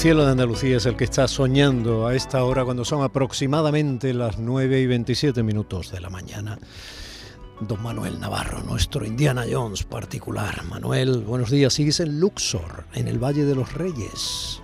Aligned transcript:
Cielo 0.00 0.24
de 0.24 0.30
Andalucía 0.30 0.78
es 0.78 0.86
el 0.86 0.96
que 0.96 1.04
está 1.04 1.28
soñando 1.28 2.06
a 2.06 2.14
esta 2.14 2.42
hora 2.42 2.64
cuando 2.64 2.86
son 2.86 3.02
aproximadamente 3.02 4.14
las 4.14 4.38
9 4.38 4.80
y 4.80 4.86
27 4.86 5.42
minutos 5.42 5.92
de 5.92 6.00
la 6.00 6.08
mañana. 6.08 6.56
Don 7.60 7.82
Manuel 7.82 8.18
Navarro, 8.18 8.60
nuestro 8.60 9.04
Indiana 9.04 9.44
Jones 9.46 9.84
particular. 9.84 10.64
Manuel, 10.64 11.22
buenos 11.26 11.50
días. 11.50 11.74
Sigues 11.74 12.00
en 12.00 12.18
Luxor, 12.18 12.84
en 12.94 13.08
el 13.08 13.22
Valle 13.22 13.44
de 13.44 13.54
los 13.54 13.74
Reyes. 13.74 14.62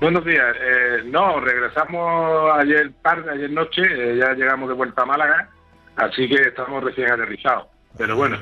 Buenos 0.00 0.24
días. 0.24 0.54
Eh, 0.60 1.02
no, 1.06 1.40
regresamos 1.40 2.52
ayer 2.54 2.92
tarde, 3.02 3.32
ayer 3.32 3.50
noche, 3.50 3.82
eh, 3.82 4.16
ya 4.16 4.32
llegamos 4.34 4.68
de 4.68 4.76
vuelta 4.76 5.02
a 5.02 5.06
Málaga, 5.06 5.50
así 5.96 6.28
que 6.28 6.40
estamos 6.40 6.84
recién 6.84 7.10
aterrizados. 7.10 7.66
Pero 7.98 8.14
bueno, 8.14 8.38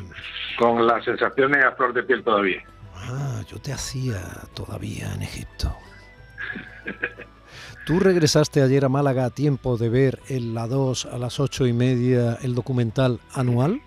con 0.58 0.86
las 0.86 1.02
sensaciones 1.02 1.64
a 1.64 1.72
flor 1.72 1.94
de 1.94 2.02
piel 2.02 2.22
todavía. 2.22 2.62
Ah, 2.94 3.40
yo 3.48 3.58
te 3.58 3.72
hacía 3.72 4.20
todavía 4.52 5.14
en 5.14 5.22
Egipto. 5.22 5.74
¿Tú 7.86 7.98
regresaste 7.98 8.62
ayer 8.62 8.84
a 8.84 8.88
Málaga 8.88 9.24
a 9.24 9.30
tiempo 9.30 9.76
de 9.76 9.88
ver 9.88 10.18
en 10.28 10.54
la 10.54 10.66
2 10.66 11.06
a 11.06 11.18
las 11.18 11.40
ocho 11.40 11.66
y 11.66 11.72
media 11.72 12.38
el 12.42 12.54
documental 12.54 13.18
anual? 13.34 13.80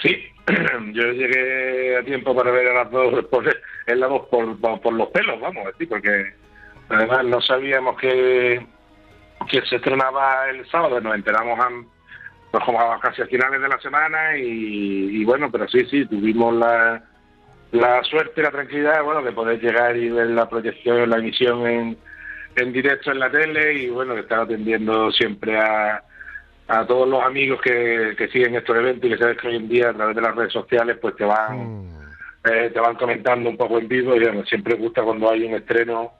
Sí, 0.00 0.16
yo 0.92 1.12
llegué 1.12 1.98
a 1.98 2.02
tiempo 2.02 2.34
para 2.34 2.50
ver 2.50 2.68
a 2.68 2.84
las 2.84 2.90
2 2.90 3.24
por, 3.26 3.44
en 3.86 4.00
la 4.00 4.06
2 4.06 4.22
por, 4.28 4.92
los 4.92 5.08
pelos, 5.08 5.40
vamos, 5.40 5.66
decir, 5.66 5.88
porque 5.88 6.34
además 6.88 7.24
no 7.24 7.40
sabíamos 7.42 7.98
que, 7.98 8.64
que 9.50 9.62
se 9.66 9.76
estrenaba 9.76 10.48
el 10.48 10.66
sábado, 10.70 11.00
nos 11.00 11.14
enteramos 11.14 11.58
a, 11.58 11.68
pues, 12.52 12.64
casi 13.02 13.22
a 13.22 13.26
finales 13.26 13.60
de 13.60 13.68
la 13.68 13.80
semana 13.80 14.36
y 14.38 15.22
bueno, 15.24 15.50
pero 15.50 15.68
sí, 15.68 15.84
sí, 15.90 16.06
tuvimos 16.06 16.54
la 16.54 17.09
la 17.72 18.02
suerte 18.04 18.40
y 18.40 18.44
la 18.44 18.50
tranquilidad, 18.50 19.02
bueno, 19.04 19.22
de 19.22 19.32
poder 19.32 19.60
llegar 19.60 19.96
y 19.96 20.10
ver 20.10 20.28
la 20.28 20.48
proyección, 20.48 21.08
la 21.08 21.18
emisión 21.18 21.66
en, 21.66 21.98
en 22.56 22.72
directo 22.72 23.12
en 23.12 23.20
la 23.20 23.30
tele 23.30 23.74
y 23.74 23.88
bueno, 23.90 24.14
de 24.14 24.22
estar 24.22 24.40
atendiendo 24.40 25.12
siempre 25.12 25.58
a, 25.58 26.02
a 26.70 26.86
todos 26.86 27.08
los 27.08 27.22
amigos 27.24 27.60
que, 27.60 28.14
que 28.16 28.28
siguen 28.28 28.54
estos 28.54 28.76
eventos 28.76 29.06
y 29.06 29.12
que 29.12 29.18
sabes 29.18 29.38
que 29.38 29.48
hoy 29.48 29.56
en 29.56 29.68
día 29.68 29.90
a 29.90 29.94
través 29.94 30.14
de 30.14 30.22
las 30.22 30.36
redes 30.36 30.52
sociales 30.52 30.98
pues 31.00 31.16
te 31.16 31.24
van 31.24 31.82
mm. 31.82 31.88
eh, 32.44 32.70
te 32.72 32.78
van 32.78 32.94
comentando 32.94 33.50
un 33.50 33.56
poco 33.56 33.78
en 33.78 33.88
vivo 33.88 34.14
y 34.14 34.20
bueno, 34.20 34.44
siempre 34.44 34.76
gusta 34.76 35.02
cuando 35.02 35.30
hay 35.30 35.44
un 35.44 35.54
estreno 35.54 36.12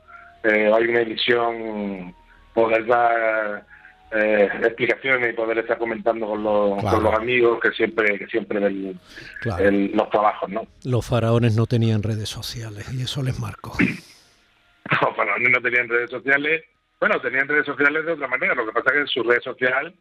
eh, 0.43 0.69
hay 0.75 0.85
una 0.85 1.03
emisión 1.03 2.15
poder 2.53 2.85
dar 2.87 3.65
eh, 4.13 4.49
explicaciones 4.63 5.31
y 5.31 5.37
poder 5.37 5.59
estar 5.59 5.79
comentando 5.79 6.27
con 6.27 6.43
los, 6.43 6.83
con 6.83 7.03
los 7.03 7.15
amigos 7.15 7.61
que 7.61 7.71
siempre 7.71 8.19
que 8.19 8.27
siempre 8.27 8.59
ven 8.59 9.91
los 9.95 10.11
trabajos, 10.11 10.51
¿no? 10.51 10.67
Los 10.85 11.07
faraones 11.07 11.57
no 11.57 11.67
tenían 11.67 12.03
redes 12.03 12.29
sociales 12.29 12.93
y 12.93 13.03
eso 13.03 13.23
les 13.23 13.39
marcó. 13.39 13.73
los 13.79 15.17
faraones 15.17 15.51
no 15.51 15.61
tenían 15.61 15.89
redes 15.89 16.11
sociales, 16.11 16.65
bueno, 16.99 17.21
tenían 17.21 17.47
redes 17.47 17.67
sociales 17.67 18.05
de 18.05 18.13
otra 18.13 18.27
manera, 18.27 18.55
lo 18.55 18.67
que 18.67 18.73
pasa 18.73 18.91
es 18.91 18.95
que 18.95 19.01
en 19.01 19.07
su 19.07 19.23
red 19.23 19.41
social 19.43 19.95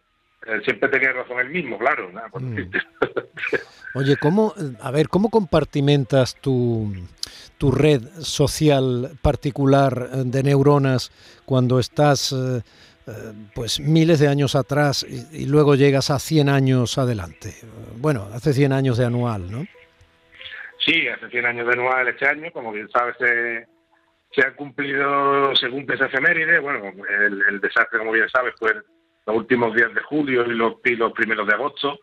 eh, 0.48 0.59
siempre 0.64 0.90
tenía 0.90 1.12
razón 1.12 1.40
el 1.40 1.50
mismo, 1.50 1.78
claro. 1.78 2.09
Mm. 2.34 2.58
Oye, 3.94 4.18
¿cómo, 4.18 4.53
a 4.81 4.92
ver, 4.92 5.09
cómo 5.09 5.30
compartimentas 5.30 6.36
tu, 6.36 6.94
tu 7.59 7.72
red 7.72 8.02
social 8.19 9.12
particular 9.22 10.09
de 10.09 10.44
neuronas 10.44 11.12
cuando 11.46 11.78
estás... 11.78 12.31
Eh, 12.31 12.62
eh, 12.99 12.99
pues 13.53 13.80
miles 13.80 14.20
de 14.20 14.28
años 14.28 14.56
atrás 14.56 15.06
y, 15.09 15.46
luego 15.46 15.75
llegas 15.75 16.09
a 16.09 16.20
100 16.20 16.50
años 16.50 16.97
adelante. 16.97 17.53
Bueno, 17.97 18.28
hace 18.34 18.53
100 18.53 18.74
años 18.74 18.97
de 18.97 19.06
anual, 19.06 19.52
¿no? 19.52 19.66
Sí, 20.86 21.08
hace 21.08 21.30
100 21.30 21.46
años 21.46 21.68
de 21.68 21.74
anual 21.74 22.08
este 22.08 22.28
año, 22.28 22.52
como 22.52 22.72
bien 22.72 22.90
sabes, 22.90 23.16
se, 23.19 23.68
se 24.31 24.42
ha 24.42 24.56
cumplido, 24.56 25.56
se 25.56 25.69
cumple 25.69 25.96
esa 25.96 26.06
efeméride, 26.06 26.59
bueno, 26.59 26.92
el, 27.50 27.59
desastre, 27.59 28.00
como 28.00 28.12
bien 28.12 28.30
sabes, 28.30 28.53
fue 28.58 28.74
los 29.25 29.36
últimos 29.36 29.75
días 29.75 29.94
de 29.94 30.02
julio 30.02 30.46
y 30.46 30.56
los, 30.56 30.75
primeros 31.14 31.48
de 31.48 31.53
agosto. 31.53 32.00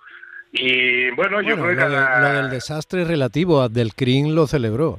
Y 0.52 1.10
bueno, 1.10 1.40
yo 1.42 1.56
creo 1.56 1.68
que... 1.68 1.74
Lo, 1.74 2.32
del 2.32 2.50
desastre 2.50 3.04
relativo, 3.04 3.62
Abdelkrim 3.62 4.34
lo 4.34 4.46
celebró. 4.46 4.98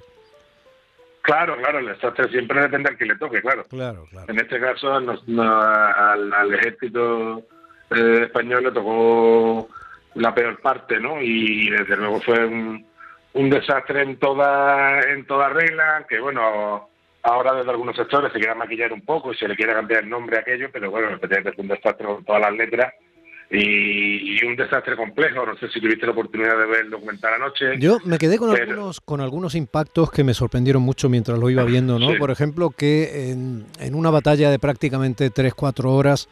Claro, 1.28 1.58
claro, 1.58 1.80
el 1.80 1.88
desastre 1.88 2.30
siempre 2.30 2.62
depende 2.62 2.90
al 2.90 2.98
que 2.98 3.06
le 3.06 3.18
toque, 3.18 3.42
claro. 3.42 3.66
Claro, 3.66 4.06
claro. 4.10 4.32
En 4.32 4.40
este 4.40 4.62
caso, 4.62 4.94
al, 4.94 6.54
ejército 6.54 7.40
eh, 7.90 8.22
español 8.24 8.64
le 8.64 8.72
tocó 8.72 9.68
la 10.16 10.34
peor 10.34 10.62
parte, 10.62 11.02
¿no? 11.02 11.22
Y 11.22 11.70
desde 11.70 11.98
luego 11.98 12.22
fue 12.22 12.46
un, 12.46 12.86
desastre 13.50 14.04
en 14.04 14.18
toda 14.20 15.02
en 15.02 15.28
toda 15.28 15.50
regla, 15.50 16.06
que 16.08 16.18
bueno, 16.22 16.88
ahora 17.24 17.56
desde 17.56 17.72
algunos 17.72 17.98
sectores 17.98 18.32
se 18.32 18.40
quiera 18.40 18.56
maquillar 18.56 18.94
un 18.94 19.02
poco 19.02 19.34
y 19.34 19.36
se 19.36 19.50
le 19.50 19.58
quiere 19.58 19.74
cambiar 19.74 20.06
el 20.06 20.10
nombre 20.10 20.38
a 20.38 20.40
aquello, 20.40 20.70
pero 20.72 20.90
bueno, 20.90 21.10
efectivamente 21.10 21.50
es 21.50 21.60
un 21.60 21.68
desastre 21.68 22.08
con 22.08 22.24
todas 22.24 22.42
las 22.42 22.54
letras 22.54 22.94
y, 23.50 24.44
un 24.46 24.56
desastre 24.56 24.96
complejo. 24.96 25.46
No 25.46 25.58
sé 25.58 25.68
si 25.70 25.80
tuviste 25.82 26.06
la 26.06 26.12
oportunidad 26.12 26.58
de 26.58 26.66
ver 26.66 26.86
el 26.86 26.90
documental 26.90 27.34
anoche. 27.34 27.78
Yo 27.80 27.98
me 28.06 28.18
quedé 28.18 28.38
con 28.38 28.50
algunos 28.50 29.02
con 29.02 29.22
algunos 29.22 29.56
impactos 29.56 30.12
que 30.12 30.24
me 30.24 30.34
sorprendieron 30.34 30.82
mucho 30.82 31.10
mientras 31.10 31.40
lo 31.40 31.50
iba 31.50 31.64
viendo, 31.64 32.00
¿no? 32.00 32.18
Por 32.18 32.32
ejemplo, 32.32 32.70
que 32.70 33.32
en, 33.32 33.66
en, 33.80 33.96
una 33.96 34.10
batalla 34.10 34.50
de 34.50 34.60
prácticamente 34.60 35.32
3-4 35.32 35.86
horas 35.86 36.30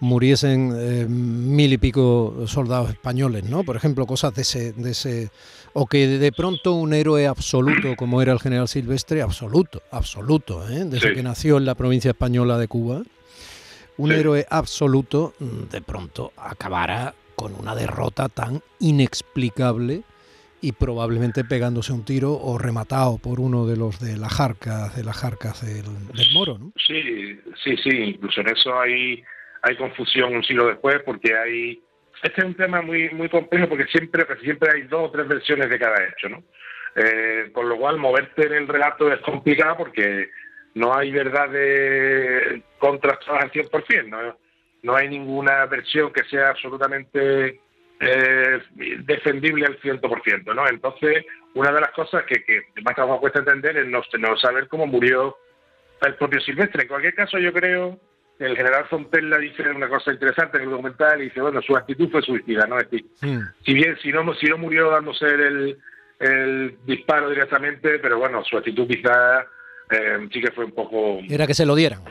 muriesen 0.00 0.72
eh, 0.76 1.06
mil 1.08 1.72
y 1.72 1.78
pico 1.78 2.44
soldados 2.46 2.90
españoles, 2.90 3.44
¿no? 3.44 3.64
Por 3.64 3.76
ejemplo, 3.76 4.06
cosas 4.06 4.34
de 4.34 4.42
ese, 4.42 4.72
de 4.72 4.90
ese... 4.90 5.30
O 5.72 5.86
que 5.86 6.06
de 6.06 6.32
pronto 6.32 6.74
un 6.74 6.94
héroe 6.94 7.26
absoluto, 7.26 7.94
como 7.96 8.22
era 8.22 8.32
el 8.32 8.40
general 8.40 8.68
Silvestre, 8.68 9.22
absoluto, 9.22 9.82
absoluto, 9.90 10.68
¿eh? 10.68 10.84
desde 10.84 11.14
que 11.14 11.22
nació 11.22 11.58
en 11.58 11.66
la 11.66 11.74
provincia 11.74 12.10
española 12.10 12.58
de 12.58 12.68
Cuba, 12.68 13.02
un 13.98 14.12
héroe 14.12 14.46
absoluto 14.48 15.34
de 15.38 15.82
pronto 15.82 16.32
acabará 16.36 17.14
con 17.34 17.54
una 17.54 17.74
derrota 17.74 18.28
tan 18.28 18.60
inexplicable 18.80 20.02
y 20.60 20.72
probablemente 20.72 21.44
pegándose 21.44 21.92
un 21.92 22.04
tiro 22.04 22.32
o 22.32 22.58
rematado 22.58 23.18
por 23.18 23.38
uno 23.38 23.66
de 23.66 23.76
los 23.76 24.00
de 24.00 24.16
las 24.16 24.32
jarcas 24.32 24.96
de 24.96 25.04
las 25.04 25.16
jarcas 25.16 25.64
del, 25.64 25.84
moro, 26.32 26.58
¿no? 26.58 26.72
Sí, 26.76 27.38
sí, 27.62 27.76
sí, 27.76 27.90
incluso 27.90 28.40
en 28.40 28.48
eso 28.48 28.78
hay 28.78 29.22
hay 29.62 29.76
confusión 29.76 30.34
un 30.34 30.42
siglo 30.42 30.66
después 30.66 31.00
porque 31.04 31.36
hay 31.36 31.80
este 32.22 32.40
es 32.40 32.46
un 32.46 32.54
tema 32.54 32.82
muy 32.82 33.10
muy 33.10 33.28
complejo 33.28 33.68
porque 33.68 33.86
siempre 33.86 34.26
siempre 34.42 34.70
hay 34.74 34.82
dos 34.82 35.08
o 35.08 35.10
tres 35.12 35.28
versiones 35.28 35.70
de 35.70 35.78
cada 35.78 35.96
hecho, 36.04 36.28
¿no? 36.28 36.42
Eh, 36.96 37.50
con 37.52 37.68
lo 37.68 37.76
cual 37.76 37.98
moverte 37.98 38.46
en 38.46 38.54
el 38.54 38.68
relato 38.68 39.12
es 39.12 39.20
complicado 39.20 39.76
porque 39.76 40.30
no 40.74 40.94
hay 40.94 41.10
verdades 41.10 42.62
contrastadas 42.78 43.44
al 43.44 43.52
100%, 43.52 44.08
¿no? 44.08 44.36
no 44.82 44.96
hay 44.96 45.08
ninguna 45.08 45.66
versión 45.66 46.12
que 46.12 46.24
sea 46.24 46.50
absolutamente 46.50 47.60
eh, 48.00 48.62
defendible 49.04 49.66
al 49.66 49.80
100%, 49.80 50.54
¿no? 50.54 50.68
Entonces, 50.68 51.24
una 51.54 51.72
de 51.72 51.80
las 51.80 51.90
cosas 51.90 52.24
que, 52.24 52.44
que 52.44 52.62
más 52.82 52.94
trabajo 52.94 53.20
cuesta 53.20 53.40
entender 53.40 53.76
es 53.76 53.86
no, 53.88 54.36
saber 54.36 54.68
cómo 54.68 54.86
murió 54.86 55.36
el 56.02 56.14
propio 56.14 56.40
Silvestre. 56.40 56.82
En 56.82 56.88
cualquier 56.88 57.14
caso, 57.14 57.38
yo 57.38 57.52
creo 57.52 57.98
que 58.38 58.44
el 58.44 58.56
general 58.56 58.86
Fontella 58.88 59.38
dice 59.38 59.68
una 59.68 59.88
cosa 59.88 60.12
interesante 60.12 60.58
en 60.58 60.64
el 60.64 60.70
documental 60.70 61.20
y 61.20 61.24
dice, 61.24 61.40
bueno, 61.40 61.60
su 61.60 61.76
actitud 61.76 62.08
fue 62.10 62.22
suicida, 62.22 62.66
¿no? 62.66 62.78
Es 62.78 62.88
decir, 62.88 63.06
hmm. 63.20 63.40
si 63.64 63.74
bien 63.74 63.98
si 64.00 64.12
no, 64.12 64.32
si 64.34 64.46
no 64.46 64.58
murió 64.58 64.90
dándose 64.90 65.26
el, 65.26 65.76
el 66.20 66.78
disparo 66.84 67.30
directamente, 67.30 67.98
pero 67.98 68.18
bueno, 68.18 68.44
su 68.44 68.56
actitud 68.56 68.86
quizá 68.86 69.44
eh, 69.90 70.28
sí 70.32 70.40
que 70.40 70.50
fue 70.50 70.64
un 70.64 70.72
poco... 70.72 71.20
Era 71.28 71.46
que 71.46 71.54
se 71.54 71.66
lo 71.66 71.74
dieran. 71.74 72.04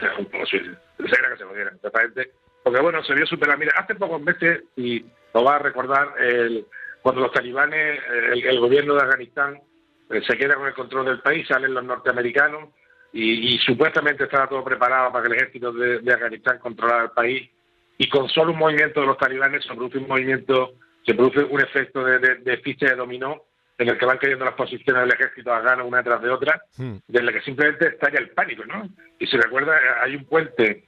Sí, 0.50 0.58
era 0.58 1.30
que 1.32 1.38
se 1.38 1.46
lo 1.46 1.54
dieran, 1.54 1.76
exactamente. 1.76 2.32
Porque 2.64 2.82
bueno, 2.82 3.04
se 3.04 3.14
vio 3.14 3.26
superar. 3.26 3.58
Mira, 3.58 3.74
hace 3.78 3.96
pocos 3.96 4.22
meses, 4.22 4.64
y 4.76 5.06
lo 5.34 5.44
va 5.44 5.56
a 5.56 5.60
recordar, 5.60 6.14
el, 6.20 6.66
cuando 7.02 7.22
los 7.22 7.32
talibanes, 7.32 8.02
el, 8.34 8.60
gobierno 8.60 8.96
de 8.96 9.02
Afganistán 9.02 9.62
eh, 10.10 10.22
se 10.28 10.38
queda 10.38 10.56
con 10.56 10.68
el 10.68 10.74
control 10.74 11.06
del 11.06 11.22
país, 11.22 11.48
salen 11.48 11.74
los 11.74 11.84
norteamericanos 11.84 12.70
y, 13.14 13.58
supuestamente 13.60 14.26
estaba 14.26 14.50
todo 14.50 14.64
preparado 14.64 15.12
para 15.12 15.24
que 15.24 15.34
el 15.34 15.38
ejército 15.38 15.72
de, 15.72 16.14
Afganistán 16.14 16.60
controlara 16.60 17.06
el 17.06 17.12
país 17.12 17.50
y 17.98 18.10
con 18.10 18.28
solo 18.30 18.52
un 18.52 18.60
movimiento 18.60 19.02
de 19.02 19.08
los 19.08 19.18
talibanes 19.18 19.64
se 19.64 19.74
produce 19.74 19.98
un 19.98 20.08
movimiento, 20.08 20.74
se 21.06 21.14
produce 21.14 21.44
un 21.46 21.62
efecto 21.62 22.04
de, 22.04 22.20
de, 22.20 22.58
ficha 22.58 22.88
de 22.88 22.96
dominó 22.96 23.44
en 23.78 23.90
el 23.90 23.98
que 23.98 24.06
van 24.06 24.18
cayendo 24.18 24.46
las 24.46 24.56
posiciones 24.56 25.04
del 25.04 25.14
ejército 25.14 25.54
afgano 25.54 25.86
una 25.86 26.04
tras 26.04 26.22
de 26.22 26.30
otra, 26.30 26.62
hmm. 26.78 26.96
de 27.08 27.24
la 27.24 27.32
que 27.32 27.42
simplemente 27.42 27.88
estalla 27.88 28.20
el 28.20 28.32
pánico, 28.32 28.66
¿no? 28.66 28.90
Y 29.20 29.28
se 29.28 29.38
recuerda, 29.38 29.78
hay 30.02 30.16
un 30.16 30.26
puente 30.26 30.86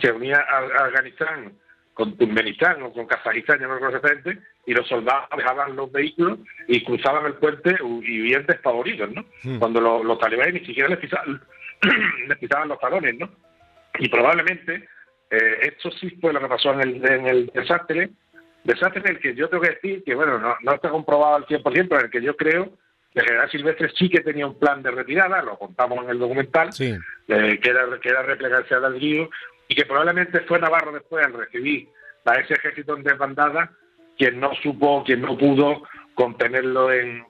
que 0.00 0.10
unía 0.10 0.38
a, 0.38 0.86
Afganistán 0.86 1.52
con 1.94 2.16
Turkmenistán 2.18 2.82
o 2.82 2.92
con 2.92 3.06
Kazajistán, 3.06 3.60
ya 3.60 3.68
no 3.68 3.74
recuerdo 3.74 3.96
exactamente, 3.96 4.42
y 4.66 4.74
los 4.74 4.86
soldados 4.86 5.28
dejaban 5.34 5.76
los 5.76 5.90
vehículos 5.90 6.40
y 6.68 6.84
cruzaban 6.84 7.24
el 7.26 7.34
puente 7.34 7.74
y 7.80 8.00
vivían 8.00 8.44
despavoridos, 8.44 9.10
¿no? 9.12 9.24
Hmm. 9.44 9.58
Cuando 9.58 9.80
los, 9.80 10.18
talibanes 10.18 10.54
ni 10.54 10.66
siquiera 10.66 10.88
les 10.88 10.98
pisaban, 10.98 11.40
les 12.28 12.38
pisaban 12.38 12.68
los 12.68 12.80
talones, 12.80 13.16
¿no? 13.18 13.30
Y 13.98 14.08
probablemente 14.08 14.88
eh, 15.30 15.58
esto 15.62 15.90
sí 15.92 16.10
fue 16.20 16.32
lo 16.32 16.40
que 16.40 16.48
pasó 16.48 16.72
en 16.72 16.80
el, 16.80 17.04
en 17.06 17.26
el 17.26 17.46
desastre, 17.46 18.10
desastre 18.66 19.00
en 19.04 19.08
el 19.08 19.20
que 19.20 19.34
yo 19.34 19.48
tengo 19.48 19.62
que 19.62 19.70
decir 19.70 20.02
que, 20.04 20.14
bueno, 20.14 20.38
no, 20.38 20.56
no 20.62 20.74
está 20.74 20.90
comprobado 20.90 21.36
al 21.36 21.46
100%, 21.46 21.62
pero 21.62 21.98
en 21.98 22.06
el 22.06 22.10
que 22.10 22.22
yo 22.22 22.36
creo 22.36 22.72
que 23.12 23.20
el 23.20 23.26
general 23.26 23.50
Silvestre 23.50 23.90
sí 23.96 24.08
que 24.08 24.20
tenía 24.20 24.46
un 24.46 24.58
plan 24.58 24.82
de 24.82 24.90
retirada, 24.90 25.42
lo 25.42 25.58
contamos 25.58 26.04
en 26.04 26.10
el 26.10 26.18
documental, 26.18 26.70
eh, 26.78 26.98
que, 27.62 27.70
era, 27.70 27.86
que 28.00 28.08
era 28.08 28.22
replegarse 28.22 28.74
al 28.74 29.00
río, 29.00 29.30
y 29.68 29.74
que 29.74 29.86
probablemente 29.86 30.40
fue 30.40 30.60
Navarro 30.60 30.92
después 30.92 31.24
al 31.24 31.32
recibir 31.32 31.88
a 32.24 32.34
ese 32.34 32.54
ejército 32.54 32.96
en 32.96 33.02
desbandada 33.02 33.70
quien 34.18 34.40
no 34.40 34.54
supo, 34.62 35.04
quien 35.04 35.22
no 35.22 35.36
pudo 35.36 35.82
contenerlo 36.14 36.92
en, 36.92 37.24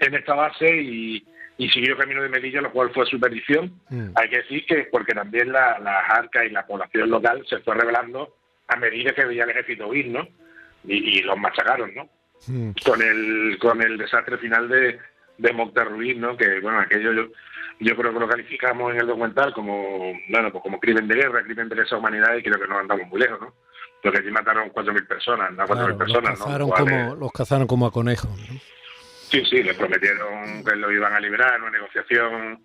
en 0.00 0.14
esta 0.14 0.34
base 0.34 0.68
y, 0.80 1.26
y 1.58 1.68
siguió 1.68 1.96
camino 1.96 2.22
de 2.22 2.28
Melilla, 2.28 2.60
lo 2.60 2.72
cual 2.72 2.90
fue 2.90 3.06
su 3.06 3.18
perdición. 3.18 3.80
Mm. 3.88 4.10
Hay 4.14 4.28
que 4.28 4.38
decir 4.38 4.66
que 4.66 4.88
porque 4.90 5.12
también 5.12 5.52
las 5.52 5.80
la 5.80 6.00
arcas 6.00 6.46
y 6.46 6.50
la 6.50 6.66
población 6.66 7.10
local 7.10 7.44
se 7.48 7.58
fue 7.60 7.74
revelando 7.74 8.36
a 8.68 8.76
medida 8.76 9.12
que 9.12 9.24
veía 9.24 9.44
el 9.44 9.50
ejército 9.50 9.88
huir, 9.88 10.08
¿no? 10.08 10.28
Y, 10.84 11.22
los 11.22 11.38
machacaron, 11.38 11.94
¿no? 11.94 12.08
Mm. 12.46 12.72
Con 12.84 13.00
el 13.02 13.58
con 13.60 13.80
el 13.82 13.98
desastre 13.98 14.36
final 14.38 14.68
de, 14.68 14.98
de 15.38 15.52
Monterruiz, 15.52 16.16
¿no? 16.16 16.36
Que, 16.36 16.60
bueno, 16.60 16.80
aquello 16.80 17.12
yo, 17.12 17.22
yo 17.80 17.96
creo 17.96 18.12
que 18.12 18.20
lo 18.20 18.28
calificamos 18.28 18.92
en 18.92 19.00
el 19.00 19.06
documental 19.06 19.52
como, 19.52 20.12
bueno, 20.28 20.50
pues 20.50 20.62
como 20.62 20.80
crimen 20.80 21.08
de 21.08 21.16
guerra, 21.16 21.42
crimen 21.42 21.68
de 21.68 21.76
lesa 21.76 21.96
humanidad 21.96 22.34
y 22.36 22.42
creo 22.42 22.60
que 22.60 22.68
no 22.68 22.78
andamos 22.78 23.06
muy 23.08 23.20
lejos, 23.20 23.40
¿no? 23.40 23.54
Porque 24.02 24.18
allí 24.18 24.30
mataron 24.30 24.72
4.000 24.72 25.06
personas, 25.06 25.52
¿no? 25.52 25.64
4.000 25.64 25.98
personas, 25.98 26.30
los 26.30 26.40
cazaron, 26.40 26.70
como, 26.70 27.14
los 27.14 27.32
cazaron 27.32 27.66
como 27.66 27.86
a 27.86 27.92
conejos, 27.92 28.30
¿no? 28.30 28.60
Sí, 29.30 29.42
sí, 29.46 29.62
les 29.62 29.76
prometieron 29.76 30.62
que 30.64 30.76
lo 30.76 30.92
iban 30.92 31.14
a 31.14 31.20
liberar 31.20 31.60
una 31.60 31.70
negociación 31.70 32.62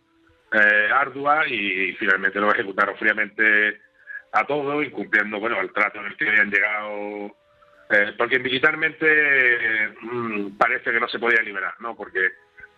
eh, 0.52 0.90
ardua 0.94 1.48
y, 1.48 1.94
finalmente 1.94 2.40
lo 2.40 2.52
ejecutaron 2.52 2.96
fríamente 2.98 3.82
a 4.34 4.46
todo, 4.46 4.84
incumpliendo 4.84 5.40
bueno 5.40 5.62
el 5.62 5.72
trato 5.72 6.00
en 6.00 6.08
el 6.08 6.18
que 6.18 6.30
habían 6.30 6.52
llegado, 6.52 7.36
eh, 7.90 8.14
porque 8.18 8.40
militarmente 8.40 9.94
mm, 10.02 10.58
parece 10.58 10.92
que 10.92 11.00
no 11.00 11.08
se 11.08 11.20
podía 11.20 11.42
liberar, 11.42 11.74
¿no? 11.80 11.96
Porque 11.96 12.20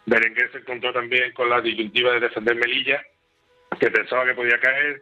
Berenguer 0.06 0.51
se 0.51 0.59
encontró 0.59 0.94
también 0.94 1.31
con 1.33 1.50
la 1.50 1.61
disyuntiva 1.61 2.13
de 2.13 2.19
defender 2.21 2.56
Melilla, 2.56 3.01
que 3.79 3.91
pensaba 3.91 4.25
que 4.25 4.33
podía 4.33 4.59
caer, 4.59 5.01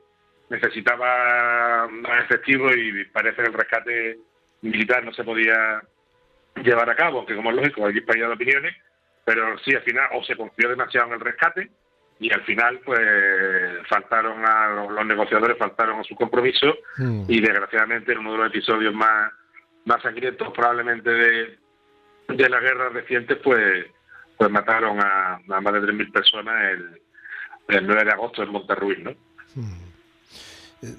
necesitaba 0.50 1.88
más 1.88 2.24
efectivo 2.25 2.74
y 2.74 3.06
parece 3.06 3.42
que 3.42 3.48
el 3.48 3.54
rescate 3.54 4.18
militar 4.62 5.04
no 5.04 5.13
se 5.13 5.24
podía 5.24 5.81
llevar 6.63 6.89
a 6.89 6.95
cabo, 6.95 7.25
que 7.25 7.36
como 7.36 7.51
es 7.51 7.56
lógico, 7.56 7.86
hay 7.86 7.94
disparidad 7.94 8.27
de 8.27 8.33
opiniones, 8.33 8.75
pero 9.25 9.57
sí 9.60 9.74
al 9.75 9.83
final 9.83 10.07
o 10.13 10.24
se 10.24 10.36
confió 10.36 10.69
demasiado 10.69 11.07
en 11.07 11.13
el 11.13 11.19
rescate 11.19 11.69
y 12.19 12.33
al 12.33 12.42
final 12.44 12.80
pues 12.83 13.00
faltaron 13.88 14.44
a 14.45 14.88
los, 14.89 15.06
negociadores, 15.06 15.57
faltaron 15.57 16.00
a 16.00 16.03
su 16.03 16.15
compromiso 16.15 16.75
hmm. 16.98 17.24
y 17.27 17.42
desgraciadamente 17.42 18.13
en 18.13 18.19
uno 18.19 18.31
de 18.31 18.38
los 18.39 18.48
episodios 18.48 18.94
más, 18.94 19.31
más 19.88 20.01
sangrientos 20.01 20.50
probablemente 20.54 21.10
de, 21.10 21.57
de 22.28 22.50
la 22.50 22.60
guerra 22.60 22.89
reciente 22.89 23.38
pues, 23.38 23.86
pues 24.38 24.51
mataron 24.51 25.00
a, 25.00 25.39
más 25.48 25.74
de 25.74 25.81
3.000 25.81 26.12
personas 26.12 26.56
el, 26.72 27.01
el 27.78 27.88
9 27.88 28.04
de 28.06 28.12
agosto 28.12 28.44
en 28.44 28.51
Monterruiz, 28.51 29.00
¿no? 29.00 29.12
Hmm. 29.56 29.80
Eh, 30.84 30.95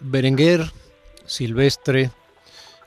Berenguer, 0.00 0.62
Silvestre, 1.26 2.10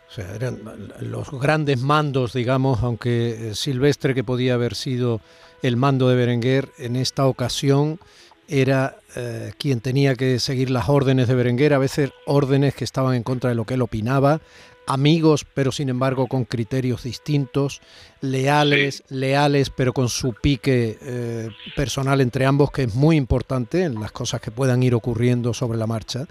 o 0.10 0.12
sea, 0.12 0.36
eran 0.36 0.60
los 1.02 1.30
grandes 1.32 1.80
mandos, 1.80 2.34
digamos, 2.34 2.82
aunque 2.82 3.50
eh, 3.50 3.56
Silvestre, 3.56 4.16
que 4.16 4.24
podía 4.24 4.56
haber 4.56 4.74
sido 4.74 5.22
el 5.62 5.78
mando 5.78 6.10
de 6.10 6.16
Berenguer, 6.16 6.70
en 6.78 6.96
esta 6.96 7.26
ocasión 7.26 8.00
era 8.48 8.98
eh, 9.16 9.54
quien 9.60 9.82
tenía 9.82 10.16
que 10.16 10.40
seguir 10.40 10.72
las 10.72 10.90
órdenes 10.90 11.28
de 11.28 11.36
Berenguer, 11.36 11.74
a 11.74 11.78
veces 11.78 12.12
órdenes 12.26 12.74
que 12.74 12.84
estaban 12.84 13.14
en 13.14 13.24
contra 13.24 13.52
de 13.52 13.56
lo 13.56 13.66
que 13.66 13.76
él 13.76 13.82
opinaba, 13.82 14.42
amigos, 14.90 15.46
pero 15.54 15.72
sin 15.72 15.90
embargo 15.90 16.28
con 16.28 16.46
criterios 16.46 17.04
distintos, 17.04 17.80
leales, 18.22 19.04
leales, 19.10 19.70
pero 19.70 19.94
con 19.94 20.10
su 20.10 20.34
pique 20.34 20.98
eh, 21.02 21.50
personal 21.76 22.22
entre 22.22 22.46
ambos, 22.46 22.72
que 22.72 22.84
es 22.84 22.96
muy 22.96 23.16
importante 23.16 23.84
en 23.84 24.00
las 24.00 24.12
cosas 24.12 24.42
que 24.42 24.52
puedan 24.52 24.82
ir 24.82 24.96
ocurriendo 24.96 25.54
sobre 25.54 25.78
la 25.78 25.88
marcha. 25.88 26.26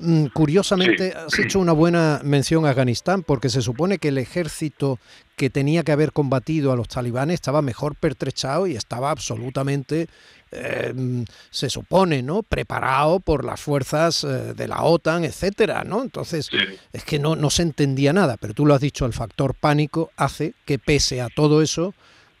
Mm, 0.00 0.26
curiosamente, 0.26 1.12
has 1.12 1.36
hecho 1.40 1.58
una 1.58 1.72
buena 1.72 2.20
mención 2.22 2.64
a 2.64 2.70
Afganistán, 2.70 3.24
porque 3.24 3.48
se 3.48 3.62
supone 3.62 3.98
que 3.98 4.08
el 4.08 4.18
ejército 4.18 5.00
que 5.36 5.50
tenía 5.50 5.82
que 5.82 5.90
haber 5.90 6.12
combatido 6.12 6.70
a 6.70 6.76
los 6.76 6.86
talibanes 6.86 7.34
estaba 7.34 7.62
mejor 7.62 7.96
pertrechado 7.96 8.68
y 8.68 8.76
estaba 8.76 9.10
absolutamente, 9.10 10.08
em, 10.50 11.24
se 11.50 11.70
supone, 11.70 12.22
¿no? 12.22 12.42
Preparado 12.42 13.20
por 13.20 13.44
las 13.44 13.60
fuerzas 13.60 14.24
eh, 14.24 14.54
de 14.54 14.68
la 14.68 14.82
OTAN, 14.82 15.24
etcétera, 15.24 15.84
¿no? 15.84 16.02
Entonces, 16.02 16.50
es 16.92 17.04
que 17.04 17.18
no, 17.18 17.36
no 17.36 17.50
se 17.50 17.62
entendía 17.62 18.12
nada, 18.12 18.36
pero 18.40 18.54
tú 18.54 18.66
lo 18.66 18.74
has 18.74 18.80
dicho, 18.80 19.06
el 19.06 19.12
factor 19.12 19.54
pánico 19.54 20.10
hace 20.16 20.54
que 20.64 20.78
pese 20.78 21.20
a 21.20 21.28
todo 21.28 21.62
eso, 21.62 21.94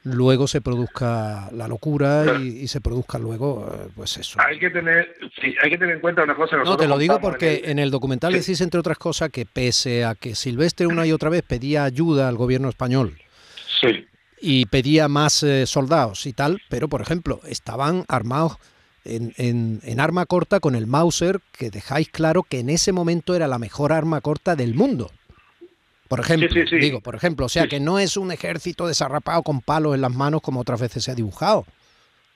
luego 0.04 0.46
se 0.46 0.60
produzca 0.60 1.48
la 1.52 1.68
locura 1.68 2.38
y, 2.40 2.68
se 2.68 2.80
produzca 2.80 3.18
luego, 3.18 3.70
eh, 3.72 3.88
pues 3.94 4.16
eso. 4.16 4.38
Hay 4.40 4.58
que 4.58 4.70
tener, 4.70 5.14
hay 5.62 5.70
que 5.70 5.78
tener 5.78 5.96
en 5.96 6.00
cuenta 6.00 6.22
una 6.22 6.34
cosa. 6.34 6.56
No, 6.58 6.76
te 6.76 6.86
lo 6.86 6.98
digo 6.98 7.20
porque 7.20 7.62
en 7.64 7.78
el, 7.78 7.90
documental 7.90 8.32
decís, 8.32 8.60
entre 8.60 8.80
otras 8.80 8.98
cosas, 8.98 9.30
que 9.30 9.46
pese 9.46 10.04
a 10.04 10.14
que 10.14 10.34
Silvestre 10.34 10.86
una 10.86 11.06
y 11.06 11.12
otra 11.12 11.30
vez 11.30 11.42
pedía 11.42 11.84
ayuda 11.84 12.28
al 12.28 12.36
gobierno 12.36 12.68
español. 12.68 13.18
Y 14.40 14.66
pedía 14.66 15.08
más 15.08 15.42
eh, 15.42 15.66
soldados 15.66 16.26
y 16.26 16.32
tal, 16.32 16.60
pero 16.68 16.88
por 16.88 17.00
ejemplo, 17.00 17.40
estaban 17.44 18.04
armados 18.08 18.58
en, 19.04 19.32
en, 19.36 19.80
en, 19.82 20.00
arma 20.00 20.26
corta 20.26 20.60
con 20.60 20.74
el 20.74 20.86
Mauser, 20.86 21.40
que 21.56 21.70
dejáis 21.70 22.08
claro 22.10 22.42
que 22.42 22.60
en 22.60 22.70
ese 22.70 22.92
momento 22.92 23.34
era 23.34 23.48
la 23.48 23.58
mejor 23.58 23.92
arma 23.92 24.20
corta 24.20 24.54
del 24.54 24.74
mundo. 24.74 25.10
Por 26.08 26.20
ejemplo, 26.20 26.48
digo, 26.80 27.00
por 27.00 27.14
ejemplo, 27.14 27.46
o 27.46 27.48
sea 27.50 27.66
que 27.66 27.80
no 27.80 27.98
es 27.98 28.16
un 28.16 28.32
ejército 28.32 28.86
desarrapado 28.86 29.42
con 29.42 29.60
palos 29.60 29.94
en 29.94 30.00
las 30.00 30.14
manos 30.14 30.40
como 30.40 30.60
otras 30.60 30.80
veces 30.80 31.04
se 31.04 31.10
ha 31.10 31.14
dibujado. 31.14 31.66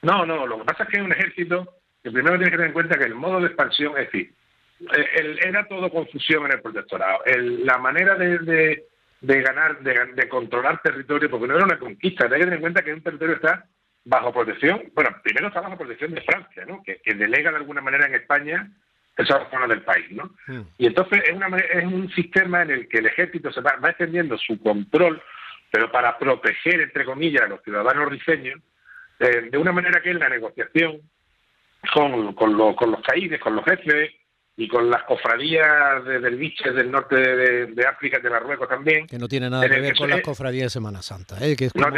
No, 0.03 0.27
no, 0.27 0.47
lo 0.47 0.59
que 0.59 0.65
pasa 0.65 0.83
es 0.85 0.91
que 0.91 0.97
es 0.99 1.03
un 1.03 1.13
ejército 1.13 1.77
que 2.03 2.11
primero 2.11 2.37
tiene 2.37 2.51
que 2.51 2.57
tener 2.57 2.67
en 2.67 2.75
cuenta 2.75 2.99
que 2.99 3.05
el 3.05 3.15
modo 3.15 3.41
de 3.41 3.47
expansión 3.47 3.97
es 3.97 4.13
decir, 4.13 4.35
era 5.47 5.67
todo 5.69 5.91
confusión 5.91 6.45
en 6.47 6.53
el 6.53 6.61
protectorado. 6.61 7.21
la 7.65 7.79
manera 7.79 8.17
de, 8.17 8.85
ganar, 9.23 9.81
de, 9.81 10.29
controlar 10.29 10.83
territorio, 10.83 11.31
porque 11.31 11.47
no 11.47 11.57
era 11.57 11.65
una 11.65 11.79
conquista, 11.79 12.25
hay 12.25 12.31
que 12.31 12.39
tener 12.39 12.55
en 12.55 12.61
cuenta 12.61 12.83
que 12.83 12.93
un 12.93 13.03
territorio 13.03 13.37
está 13.37 13.67
bajo 14.05 14.33
protección, 14.33 14.91
bueno, 14.95 15.11
primero 15.23 15.49
está 15.49 15.61
bajo 15.61 15.79
protección 15.79 16.13
de 16.13 16.23
Francia, 16.23 16.65
¿no? 16.67 16.83
que 16.83 17.01
delega 17.15 17.51
de 17.51 17.59
alguna 17.59 17.81
manera 17.81 18.07
en 18.07 18.17
España 18.17 18.69
esa 19.17 19.51
zona 19.51 19.67
del 19.67 19.83
país, 19.83 20.11
¿no? 20.11 20.31
Hmm. 20.47 20.63
Y 20.79 20.87
entonces 20.87 21.23
es, 21.27 21.33
una, 21.33 21.57
es 21.59 21.85
un 21.85 22.11
sistema 22.13 22.63
en 22.63 22.71
el 22.71 22.89
que 22.89 22.99
el 22.99 23.07
ejército 23.07 23.53
se 23.53 23.61
va, 23.61 23.79
extendiendo 23.89 24.39
su 24.39 24.61
control, 24.63 25.23
pero 25.71 25.91
para 25.91 26.19
proteger, 26.19 26.81
entre 26.81 27.05
comillas, 27.05 27.43
a 27.43 27.49
los 27.49 27.63
ciudadanos 27.63 28.11
rifeños, 28.11 28.61
eh, 29.19 29.49
de 29.51 29.59
una 29.59 29.73
manera 29.73 30.01
que 30.01 30.11
en 30.11 30.19
la 30.19 30.29
negociación 30.29 31.01
con, 31.93 32.35
con, 32.35 32.57
los, 32.57 32.75
con 32.77 32.91
los 32.91 33.03
caídes, 33.03 33.41
con 33.41 33.57
los 33.57 33.65
jefes, 33.65 34.11
y 34.57 34.69
con 34.69 34.91
las 34.91 35.05
cofradías 35.05 36.05
de 36.05 36.21
derviches 36.21 36.75
del 36.75 36.91
norte 36.91 37.17
de, 37.17 37.87
África 37.87 38.19
de 38.19 38.29
Marruecos 38.29 38.69
también. 38.69 39.07
Que 39.07 39.19
no 39.19 39.27
tiene 39.27 39.49
nada 39.49 39.69
que 39.69 39.81
ver 39.81 39.97
con 39.97 40.11
las 40.11 40.21
cofradías 40.21 40.65
de 40.65 40.71
Semana 40.71 41.03
Santa, 41.03 41.37
¿eh? 41.41 41.57
que 41.57 41.67
es 41.67 41.73
como 41.73 41.97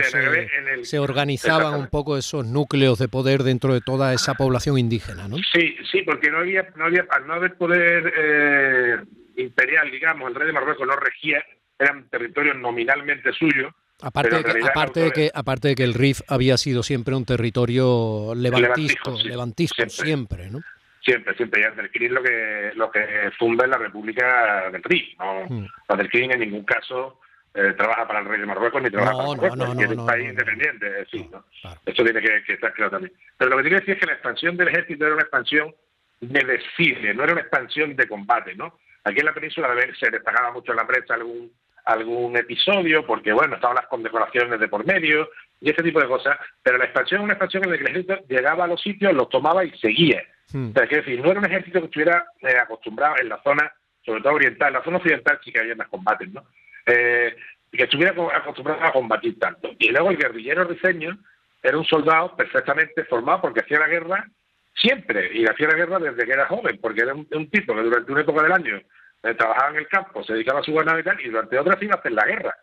se, 0.82 0.98
organizaban 0.98 1.74
un 1.74 1.88
poco 1.88 2.16
esos 2.16 2.46
núcleos 2.46 2.98
de 2.98 3.08
poder 3.08 3.42
dentro 3.42 3.74
de 3.74 3.80
toda 3.80 4.14
esa 4.14 4.34
población 4.34 4.78
indígena, 4.78 5.26
¿no? 5.26 5.36
Sí, 5.52 5.76
sí, 5.90 6.02
porque 6.02 6.30
no 6.30 6.38
había, 6.38 6.68
no 6.76 6.84
había 6.84 7.06
al 7.10 7.26
no 7.26 7.34
haber 7.34 7.56
poder 7.56 8.12
eh, 8.16 8.96
imperial, 9.36 9.90
digamos, 9.90 10.28
el 10.28 10.34
rey 10.36 10.46
de 10.46 10.52
Marruecos 10.52 10.86
no 10.86 10.96
regía, 10.96 11.44
eran 11.78 12.08
territorios 12.08 12.56
nominalmente 12.56 13.32
suyos, 13.32 13.72
Aparte, 14.00 14.36
de 14.36 14.44
que, 14.44 14.60
aparte, 14.66 15.00
de 15.00 15.12
que, 15.12 15.30
aparte 15.32 15.68
de 15.68 15.74
que 15.76 15.84
el 15.84 15.94
RIF 15.94 16.20
había 16.28 16.58
sido 16.58 16.82
siempre 16.82 17.14
un 17.14 17.24
territorio 17.24 18.34
levantisco, 18.34 19.16
levantisco, 19.22 19.88
siempre, 19.88 20.50
¿no? 20.50 20.60
Siempre, 21.04 21.34
siempre. 21.36 21.60
Y 21.60 21.64
Anderkin 21.64 22.14
lo 22.14 22.22
que, 22.22 22.72
lo 22.74 22.90
que 22.90 23.30
funda 23.38 23.64
es 23.64 23.70
la 23.70 23.78
República 23.78 24.70
del 24.70 24.82
RIF. 24.82 25.18
¿no? 25.18 25.46
Mm. 25.48 25.66
en 25.88 26.40
ningún 26.40 26.64
caso 26.64 27.20
eh, 27.52 27.74
trabaja 27.76 28.06
para 28.08 28.20
el 28.20 28.26
rey 28.26 28.40
de 28.40 28.46
Marruecos 28.46 28.82
ni 28.82 28.90
trabaja 28.90 29.12
para 29.12 29.28
Marruecos, 29.28 29.58
no, 29.58 29.74
no, 29.74 29.80
es 29.80 29.90
un 29.90 30.06
país 30.06 30.30
independiente. 30.30 31.06
Sí, 31.10 31.28
¿no? 31.30 31.44
Esto 31.84 32.04
tiene 32.04 32.20
que, 32.20 32.52
estar 32.52 32.72
claro 32.72 32.92
también. 32.92 33.12
Pero 33.36 33.50
lo 33.50 33.56
que 33.58 33.62
tiene 33.64 33.76
que 33.76 33.80
decir 33.82 33.94
es 33.94 34.00
que 34.00 34.06
la 34.06 34.14
expansión 34.14 34.56
del 34.56 34.68
ejército 34.68 35.04
era 35.04 35.14
una 35.14 35.22
expansión 35.22 35.74
de 36.20 36.44
desfile, 36.44 37.14
no 37.14 37.24
era 37.24 37.32
una 37.32 37.42
expansión 37.42 37.94
de 37.94 38.08
combate, 38.08 38.54
¿no? 38.54 38.78
Aquí 39.04 39.20
en 39.20 39.26
la 39.26 39.34
península 39.34 39.68
se 40.00 40.10
destacaba 40.10 40.52
mucho 40.52 40.72
en 40.72 40.78
la 40.78 40.86
prensa 40.86 41.14
algún 41.14 41.52
algún 41.84 42.36
episodio, 42.36 43.06
porque 43.06 43.32
bueno, 43.32 43.56
estaban 43.56 43.76
las 43.76 43.86
condecoraciones 43.88 44.58
de 44.58 44.68
por 44.68 44.86
medio 44.86 45.28
y 45.60 45.70
ese 45.70 45.82
tipo 45.82 46.00
de 46.00 46.08
cosas, 46.08 46.38
pero 46.62 46.78
la 46.78 46.84
expansión 46.84 47.20
es 47.20 47.24
una 47.24 47.32
expansión 47.34 47.64
en 47.64 47.70
la 47.70 47.76
que 47.76 47.84
el 47.84 47.90
ejército 47.90 48.26
llegaba 48.28 48.64
a 48.64 48.68
los 48.68 48.80
sitios, 48.80 49.14
los 49.14 49.28
tomaba 49.28 49.64
y 49.64 49.70
seguía. 49.78 50.22
O 50.48 50.72
sea, 50.72 50.84
es 50.84 50.90
decir, 50.90 51.20
no 51.20 51.30
era 51.30 51.40
un 51.40 51.46
ejército 51.46 51.80
que 51.80 51.86
estuviera 51.86 52.26
eh, 52.42 52.56
acostumbrado 52.58 53.16
en 53.18 53.28
la 53.28 53.42
zona, 53.42 53.72
sobre 54.04 54.22
todo 54.22 54.34
oriental, 54.34 54.68
en 54.68 54.74
la 54.74 54.84
zona 54.84 54.98
occidental 54.98 55.40
sí 55.42 55.52
que 55.52 55.60
había 55.60 55.74
más 55.74 55.88
combates, 55.88 56.28
¿no? 56.32 56.44
Eh, 56.86 57.34
que 57.72 57.82
estuviera 57.82 58.12
acostumbrado 58.34 58.84
a 58.84 58.92
combatir 58.92 59.38
tanto. 59.38 59.70
Y 59.78 59.90
luego 59.90 60.10
el 60.10 60.18
guerrillero 60.18 60.64
rifeño 60.64 61.18
era 61.62 61.78
un 61.78 61.84
soldado 61.84 62.36
perfectamente 62.36 63.04
formado 63.04 63.40
porque 63.40 63.60
hacía 63.60 63.80
la 63.80 63.88
guerra 63.88 64.28
siempre, 64.74 65.30
y 65.32 65.46
hacía 65.46 65.68
la 65.68 65.74
guerra 65.74 65.98
desde 65.98 66.24
que 66.24 66.32
era 66.32 66.46
joven, 66.46 66.78
porque 66.80 67.00
era 67.02 67.14
un, 67.14 67.26
un 67.32 67.50
tipo 67.50 67.74
que 67.74 67.82
durante 67.82 68.12
una 68.12 68.20
época 68.20 68.42
del 68.42 68.52
año 68.52 68.80
eh, 69.22 69.34
trabajaba 69.34 69.70
en 69.70 69.76
el 69.76 69.88
campo, 69.88 70.22
se 70.22 70.34
dedicaba 70.34 70.60
a 70.60 70.62
su 70.62 70.72
guardia 70.72 71.00
y 71.00 71.02
tal, 71.02 71.20
y 71.20 71.28
durante 71.28 71.58
otras 71.58 71.82
iba 71.82 71.94
a 71.94 71.98
hacer 71.98 72.12
la 72.12 72.26
guerra. 72.26 72.54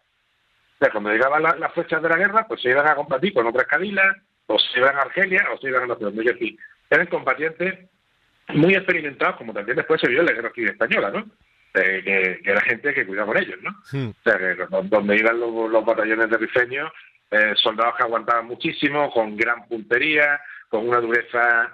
Sea, 0.82 0.92
cuando 0.92 1.12
llegaban 1.12 1.44
las 1.44 1.74
fechas 1.74 2.02
de 2.02 2.10
la 2.10 2.18
guerra, 2.18 2.48
pues 2.48 2.60
se 2.60 2.70
iban 2.70 2.88
a 2.88 2.96
combatir 2.96 3.34
con 3.34 3.46
otras 3.46 3.68
cabilas, 3.68 4.18
o 4.48 4.58
se 4.58 4.80
iban 4.80 4.98
a 4.98 5.02
Argelia, 5.02 5.48
o 5.54 5.58
se 5.60 5.68
iban 5.68 5.84
a 5.84 5.88
la 5.88 5.96
ciudad 5.96 6.12
de 6.12 6.58
Eran 6.90 7.06
combatientes 7.06 7.88
muy 8.50 8.74
experimentados, 8.74 9.36
como 9.36 9.54
también 9.54 9.78
después 9.78 10.02
se 10.02 10.10
vio 10.10 10.22
en 10.22 10.26
la 10.26 10.32
guerra 10.32 10.52
civil 10.52 10.72
española, 10.72 11.12
¿no? 11.12 11.26
Eh, 11.76 12.40
que, 12.44 12.50
era 12.50 12.60
gente 12.62 12.96
que 12.96 13.06
cuidaba 13.06 13.32
con 13.32 13.38
ellos, 13.38 13.60
¿no? 13.62 13.70
O 13.70 14.14
sea, 14.24 14.38
que 14.40 14.56
donde 14.84 15.18
iban 15.18 15.40
los, 15.40 15.86
batallones 15.86 16.30
de 16.32 16.38
rifeños, 16.38 16.92
eh, 17.30 17.54
soldados 17.58 17.96
que 17.96 18.04
aguantaban 18.04 18.48
muchísimo, 18.48 19.12
con 19.12 19.38
gran 19.38 19.68
puntería, 19.68 20.42
con 20.68 20.90
una 20.90 21.00
dureza 21.00 21.72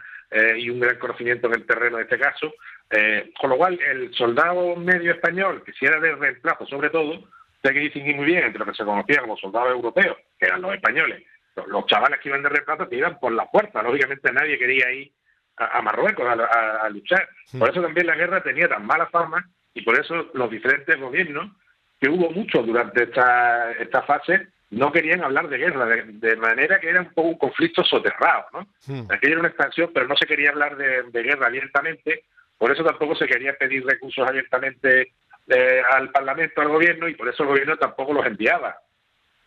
y 0.58 0.70
un 0.70 0.82
gran 0.82 0.98
conocimiento 0.98 1.48
en 1.48 1.54
el 1.54 1.66
terreno 1.66 1.98
en 1.98 2.04
este 2.04 2.20
caso, 2.20 2.54
eh, 2.90 3.32
con 3.40 3.50
lo 3.50 3.58
cual, 3.58 3.80
el 3.80 4.14
soldado 4.14 4.76
medio 4.76 5.12
español, 5.12 5.64
que 5.66 5.74
si 5.74 5.86
era 5.86 6.00
de 6.00 6.16
reemplazo 6.16 6.66
sobre 6.68 6.90
todo, 6.90 7.28
hay 7.68 7.74
que 7.74 7.82
distinguir 7.82 8.16
muy 8.16 8.26
bien 8.26 8.44
entre 8.44 8.60
lo 8.60 8.66
que 8.66 8.74
se 8.74 8.86
conocía 8.86 9.22
como 9.22 9.38
soldados 9.38 9.72
europeos, 9.72 10.18
que 10.40 10.48
eran 10.48 10.62
los 10.62 10.74
españoles, 10.74 11.24
los, 11.68 11.86
chavales 11.86 12.20
que 12.20 12.30
iban 12.30 12.44
de 12.44 12.50
reemplazo 12.50 12.88
que 12.88 12.98
iban 12.98 13.20
por 13.20 13.32
la 13.32 13.48
fuerza. 13.48 13.82
Lógicamente 13.82 14.32
nadie 14.32 14.58
quería 14.58 14.92
ir 14.92 15.12
a, 15.58 15.82
Marruecos 15.82 16.26
a, 16.28 16.90
luchar. 16.90 17.28
Por 17.58 17.70
eso 17.70 17.82
también 17.82 18.08
la 18.08 18.16
guerra 18.16 18.44
tenía 18.44 18.68
tan 18.68 18.86
mala 18.86 19.08
fama 19.08 19.48
y 19.74 19.82
por 19.82 20.00
eso 20.00 20.30
los 20.34 20.50
diferentes 20.50 21.00
gobiernos, 21.00 21.52
que 22.00 22.10
hubo 22.10 22.30
muchos 22.30 22.66
durante 22.66 23.04
esta, 23.04 23.72
esta 23.72 24.04
fase, 24.04 24.50
no 24.70 24.92
querían 24.92 25.24
hablar 25.24 25.50
de 25.50 25.58
guerra, 25.58 25.86
de, 25.86 26.36
manera 26.36 26.80
que 26.80 26.90
era 26.90 27.02
un 27.02 27.14
poco 27.14 27.30
un 27.30 27.38
conflicto 27.38 27.84
soterrado. 27.84 28.46
¿no? 28.54 28.68
Aquella 29.10 29.32
era 29.32 29.40
una 29.40 29.50
expansión, 29.50 29.92
pero 29.94 30.08
no 30.08 30.16
se 30.16 30.28
quería 30.28 30.52
hablar 30.52 30.78
de, 30.78 31.04
de 31.04 31.24
guerra 31.24 31.48
abiertamente 31.48 32.24
por 32.58 32.72
eso 32.72 32.84
tampoco 32.84 33.16
se 33.16 33.28
quería 33.28 33.54
pedir 33.54 33.86
recursos 33.86 34.28
abiertamente 34.28 35.14
eh, 35.48 35.82
al 35.92 36.10
Parlamento, 36.12 36.62
al 36.62 36.70
Gobierno, 36.70 37.08
y 37.08 37.16
por 37.16 37.28
eso 37.28 37.44
el 37.44 37.50
Gobierno 37.50 37.78
tampoco 37.78 38.14
los 38.14 38.26
enviaba. 38.26 38.78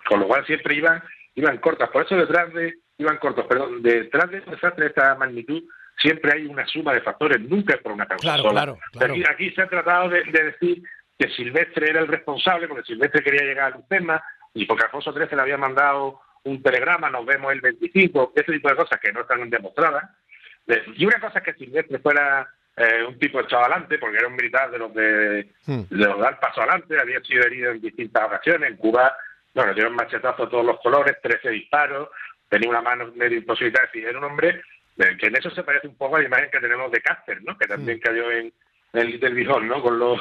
Con 0.06 0.20
lo 0.20 0.26
cual 0.26 0.46
siempre 0.46 0.74
iban 0.74 1.02
iban 1.34 1.58
cortas. 1.58 1.88
Por 1.90 2.04
eso 2.04 2.16
detrás 2.16 2.52
de 2.52 2.74
iban 2.98 3.18
cortos, 3.18 3.46
perdón, 3.46 3.82
detrás 3.82 4.30
de 4.30 4.40
un 4.40 4.50
desastre 4.50 4.84
de 4.84 4.88
esta 4.90 5.14
magnitud 5.14 5.62
siempre 6.00 6.32
hay 6.32 6.46
una 6.46 6.66
suma 6.66 6.92
de 6.94 7.02
factores, 7.02 7.40
nunca 7.40 7.74
es 7.74 7.82
por 7.82 7.92
una 7.92 8.06
causa 8.06 8.38
sola. 8.38 8.74
Aquí, 9.30 9.50
se 9.50 9.62
ha 9.62 9.68
tratado 9.68 10.08
de, 10.08 10.24
decir 10.24 10.82
que 11.18 11.28
Silvestre 11.28 11.90
era 11.90 12.00
el 12.00 12.08
responsable, 12.08 12.68
porque 12.68 12.84
Silvestre 12.84 13.22
quería 13.22 13.42
llegar 13.42 13.74
al 13.74 13.86
tema, 13.88 14.22
y 14.54 14.64
porque 14.64 14.84
Alfonso 14.84 15.12
XIII 15.12 15.28
le 15.32 15.42
había 15.42 15.58
mandado 15.58 16.20
un 16.44 16.62
telegrama, 16.62 17.10
nos 17.10 17.26
vemos 17.26 17.52
el 17.52 17.60
25, 17.60 18.32
ese 18.34 18.52
tipo 18.52 18.68
de 18.70 18.76
cosas 18.76 18.98
que 18.98 19.12
no 19.12 19.20
están 19.20 19.48
demostradas. 19.50 20.10
Y 20.96 21.04
una 21.04 21.20
cosa 21.20 21.38
es 21.38 21.44
que 21.44 21.54
Silvestre 21.54 21.98
fuera 21.98 22.48
eh, 22.76 23.04
un 23.06 23.18
tipo 23.18 23.40
echado 23.40 23.64
adelante, 23.64 23.98
porque 23.98 24.18
era 24.18 24.28
un 24.28 24.36
militar 24.36 24.70
de 24.70 24.78
los 24.78 24.94
de, 24.94 25.50
hmm. 25.66 25.82
de 25.90 26.06
los 26.06 26.18
dar 26.18 26.38
paso 26.40 26.62
adelante, 26.62 26.98
había 26.98 27.20
sido 27.20 27.44
herido 27.44 27.72
en 27.72 27.80
distintas 27.80 28.24
ocasiones. 28.24 28.70
En 28.70 28.76
Cuba, 28.76 29.16
bueno, 29.54 29.74
dieron 29.74 29.94
machetazos 29.94 30.46
a 30.46 30.50
todos 30.50 30.64
los 30.64 30.80
colores, 30.80 31.16
13 31.22 31.50
disparos, 31.50 32.08
tenía 32.48 32.70
una 32.70 32.80
mano 32.80 33.12
medio 33.14 33.38
imposibilitada. 33.38 33.86
Es 33.86 33.92
decir, 33.92 34.08
era 34.08 34.18
un 34.18 34.24
hombre 34.24 34.62
que 34.96 35.26
en 35.26 35.36
eso 35.36 35.50
se 35.50 35.62
parece 35.62 35.88
un 35.88 35.96
poco 35.96 36.16
a 36.16 36.20
la 36.20 36.26
imagen 36.26 36.50
que 36.50 36.60
tenemos 36.60 36.90
de 36.92 37.00
Cáceres, 37.00 37.42
¿no? 37.42 37.56
que 37.56 37.66
también 37.66 37.98
hmm. 37.98 38.00
cayó 38.00 38.30
en, 38.30 38.52
el 38.92 39.06
Little 39.06 39.30
Bijón, 39.30 39.68
¿no? 39.68 39.80
Con 39.82 39.98
los, 39.98 40.20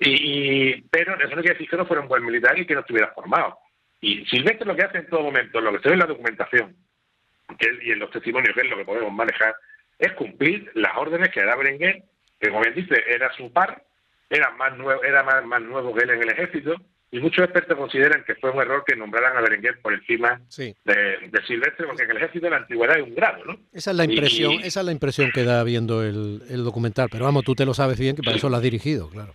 y, 0.00 0.80
pero 0.82 1.14
eso 1.16 1.36
no 1.36 1.42
quiere 1.42 1.52
decir 1.52 1.68
que 1.68 1.76
no 1.76 1.84
fuera 1.84 2.00
un 2.00 2.08
buen 2.08 2.24
militar 2.24 2.58
y 2.58 2.64
que 2.64 2.74
no 2.74 2.80
estuviera 2.80 3.08
formado. 3.08 3.58
Y 4.00 4.24
Silvestre 4.26 4.66
lo 4.66 4.74
que 4.74 4.84
hace 4.84 4.98
en 4.98 5.08
todo 5.08 5.22
momento, 5.22 5.60
lo 5.60 5.72
que 5.72 5.80
se 5.80 5.88
ve 5.88 5.94
en 5.94 6.00
la 6.00 6.06
documentación 6.06 6.76
y 7.82 7.92
en 7.92 7.98
los 7.98 8.10
testimonios, 8.10 8.54
que 8.54 8.62
es 8.62 8.70
lo 8.70 8.76
que 8.76 8.84
podemos 8.84 9.12
manejar, 9.12 9.54
es 9.98 10.12
cumplir 10.12 10.70
las 10.74 10.96
órdenes 10.96 11.30
que 11.30 11.44
da 11.44 11.56
Berenguer, 11.56 12.02
que 12.40 12.48
como 12.48 12.62
bien 12.62 12.74
dice, 12.74 13.02
era 13.06 13.32
su 13.34 13.52
par, 13.52 13.82
era 14.28 14.50
más 14.52 14.76
nuevo, 14.76 15.02
era 15.02 15.22
más, 15.22 15.44
más 15.44 15.62
nuevo 15.62 15.94
que 15.94 16.04
él 16.04 16.10
en 16.10 16.22
el 16.22 16.30
ejército, 16.30 16.76
y 17.10 17.20
muchos 17.20 17.44
expertos 17.44 17.78
consideran 17.78 18.24
que 18.24 18.34
fue 18.34 18.50
un 18.50 18.60
error 18.60 18.82
que 18.84 18.96
nombraran 18.96 19.36
a 19.36 19.40
Berenguer 19.40 19.80
por 19.80 19.94
encima 19.94 20.40
de, 20.56 21.42
Silvestre, 21.46 21.86
porque 21.86 22.02
en 22.02 22.10
el 22.10 22.16
ejército 22.16 22.46
de 22.46 22.50
la 22.50 22.56
antigüedad 22.58 22.96
hay 22.96 23.02
un 23.02 23.14
grado, 23.14 23.44
¿no? 23.44 23.58
Esa 23.72 23.92
es 23.92 23.96
la 23.96 24.04
impresión, 24.04 24.54
esa 24.62 24.80
es 24.80 24.86
la 24.86 24.92
impresión 24.92 25.30
que 25.32 25.44
da 25.44 25.62
viendo 25.62 26.02
el, 26.02 26.64
documental, 26.64 27.08
pero 27.10 27.24
vamos, 27.24 27.44
tú 27.44 27.54
te 27.54 27.64
lo 27.64 27.74
sabes 27.74 27.98
bien, 27.98 28.16
que 28.16 28.22
para 28.22 28.36
eso 28.36 28.48
lo 28.48 28.56
has 28.56 28.62
dirigido, 28.62 29.08
claro. 29.08 29.34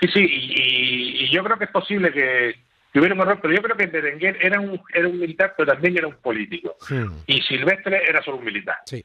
Sí, 0.00 0.08
sí, 0.08 0.26
y, 0.26 1.30
yo 1.30 1.42
creo 1.42 1.58
que 1.58 1.64
es 1.64 1.70
posible 1.70 2.12
que, 2.12 2.54
hubiera 2.94 3.14
un 3.14 3.20
error, 3.22 3.40
pero 3.42 3.52
yo 3.52 3.60
creo 3.60 3.76
que 3.76 3.86
Berenguer 3.86 4.38
era 4.40 4.60
un, 4.60 4.80
era 4.92 5.08
un 5.08 5.18
militar, 5.18 5.54
pero 5.56 5.72
también 5.72 5.98
era 5.98 6.06
un 6.06 6.14
político. 6.14 6.76
Y 7.26 7.42
Silvestre 7.42 8.04
era 8.08 8.22
solo 8.22 8.36
un 8.36 8.44
militar. 8.44 8.76
Sí. 8.86 9.04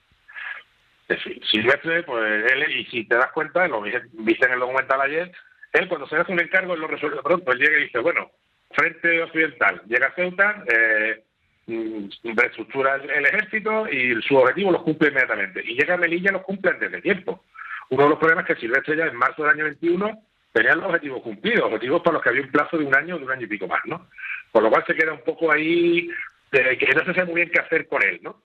Silvestre, 1.52 2.04
pues 2.04 2.52
él, 2.52 2.72
y 2.72 2.86
si 2.86 3.06
te 3.06 3.16
das 3.16 3.32
cuenta, 3.32 3.68
lo 3.68 3.82
viste 3.82 4.46
en 4.46 4.54
el 4.54 4.60
documental 4.60 5.02
ayer, 5.02 5.32
él 5.74 5.88
cuando 5.88 6.08
se 6.08 6.16
hace 6.16 6.32
un 6.32 6.40
encargo, 6.40 6.74
él 6.74 6.82
lo 6.82 6.88
resuelve 6.88 7.22
pronto. 7.22 7.52
Él 7.52 7.60
llega 7.60 7.78
y 7.78 7.84
dice, 7.84 8.00
bueno, 8.00 8.32
frente 8.72 9.22
occidental, 9.22 9.82
llega 9.88 10.08
a 10.08 10.16
Ceuta, 10.16 10.64
eh, 10.68 11.24
mm, 11.68 12.08
reestructura 12.36 12.96
el, 12.96 13.26
ejército 13.26 13.88
y 13.88 14.22
su 14.22 14.36
objetivo 14.36 14.72
lo 14.72 14.84
cumple 14.84 15.10
inmediatamente. 15.10 15.62
Y 15.64 15.76
llega 15.76 15.96
a 15.96 15.98
Melilla 15.98 16.32
y 16.32 16.34
lo 16.34 16.44
cumple 16.44 16.72
antes 16.72 16.92
de 16.92 17.02
tiempo. 17.02 17.44
Uno 17.90 18.04
de 18.04 18.10
los 18.10 18.20
problemas 18.20 18.48
es 18.48 18.56
que 18.56 18.62
Silvestre 18.62 18.98
ya 18.98 19.06
en 19.06 19.16
marzo 19.16 19.44
del 19.44 19.52
año 19.52 19.64
21 19.66 20.24
tenía 20.52 20.76
los 20.76 20.86
objetivos 20.86 21.22
cumplidos, 21.22 21.66
objetivos 21.66 22.02
para 22.02 22.16
los 22.16 22.24
que 22.24 22.30
había 22.30 22.42
un 22.42 22.52
plazo 22.52 22.78
de 22.78 22.86
un 22.86 22.96
año, 22.96 23.18
de 23.18 23.26
un 23.26 23.32
año 23.32 23.46
y 23.46 23.50
pico 23.50 23.68
más, 23.68 23.82
¿no? 23.86 24.10
Por 24.52 24.64
lo 24.64 24.70
cual 24.70 24.84
se 24.86 24.96
queda 24.96 25.14
un 25.14 25.24
poco 25.24 25.52
ahí, 25.52 26.10
de 26.52 26.78
que 26.78 26.94
no 26.94 27.06
se 27.06 27.14
sabe 27.14 27.26
muy 27.26 27.36
bien 27.36 27.52
qué 27.52 27.60
hacer 27.60 27.88
con 27.88 28.02
él, 28.04 28.20
¿no? 28.24 28.42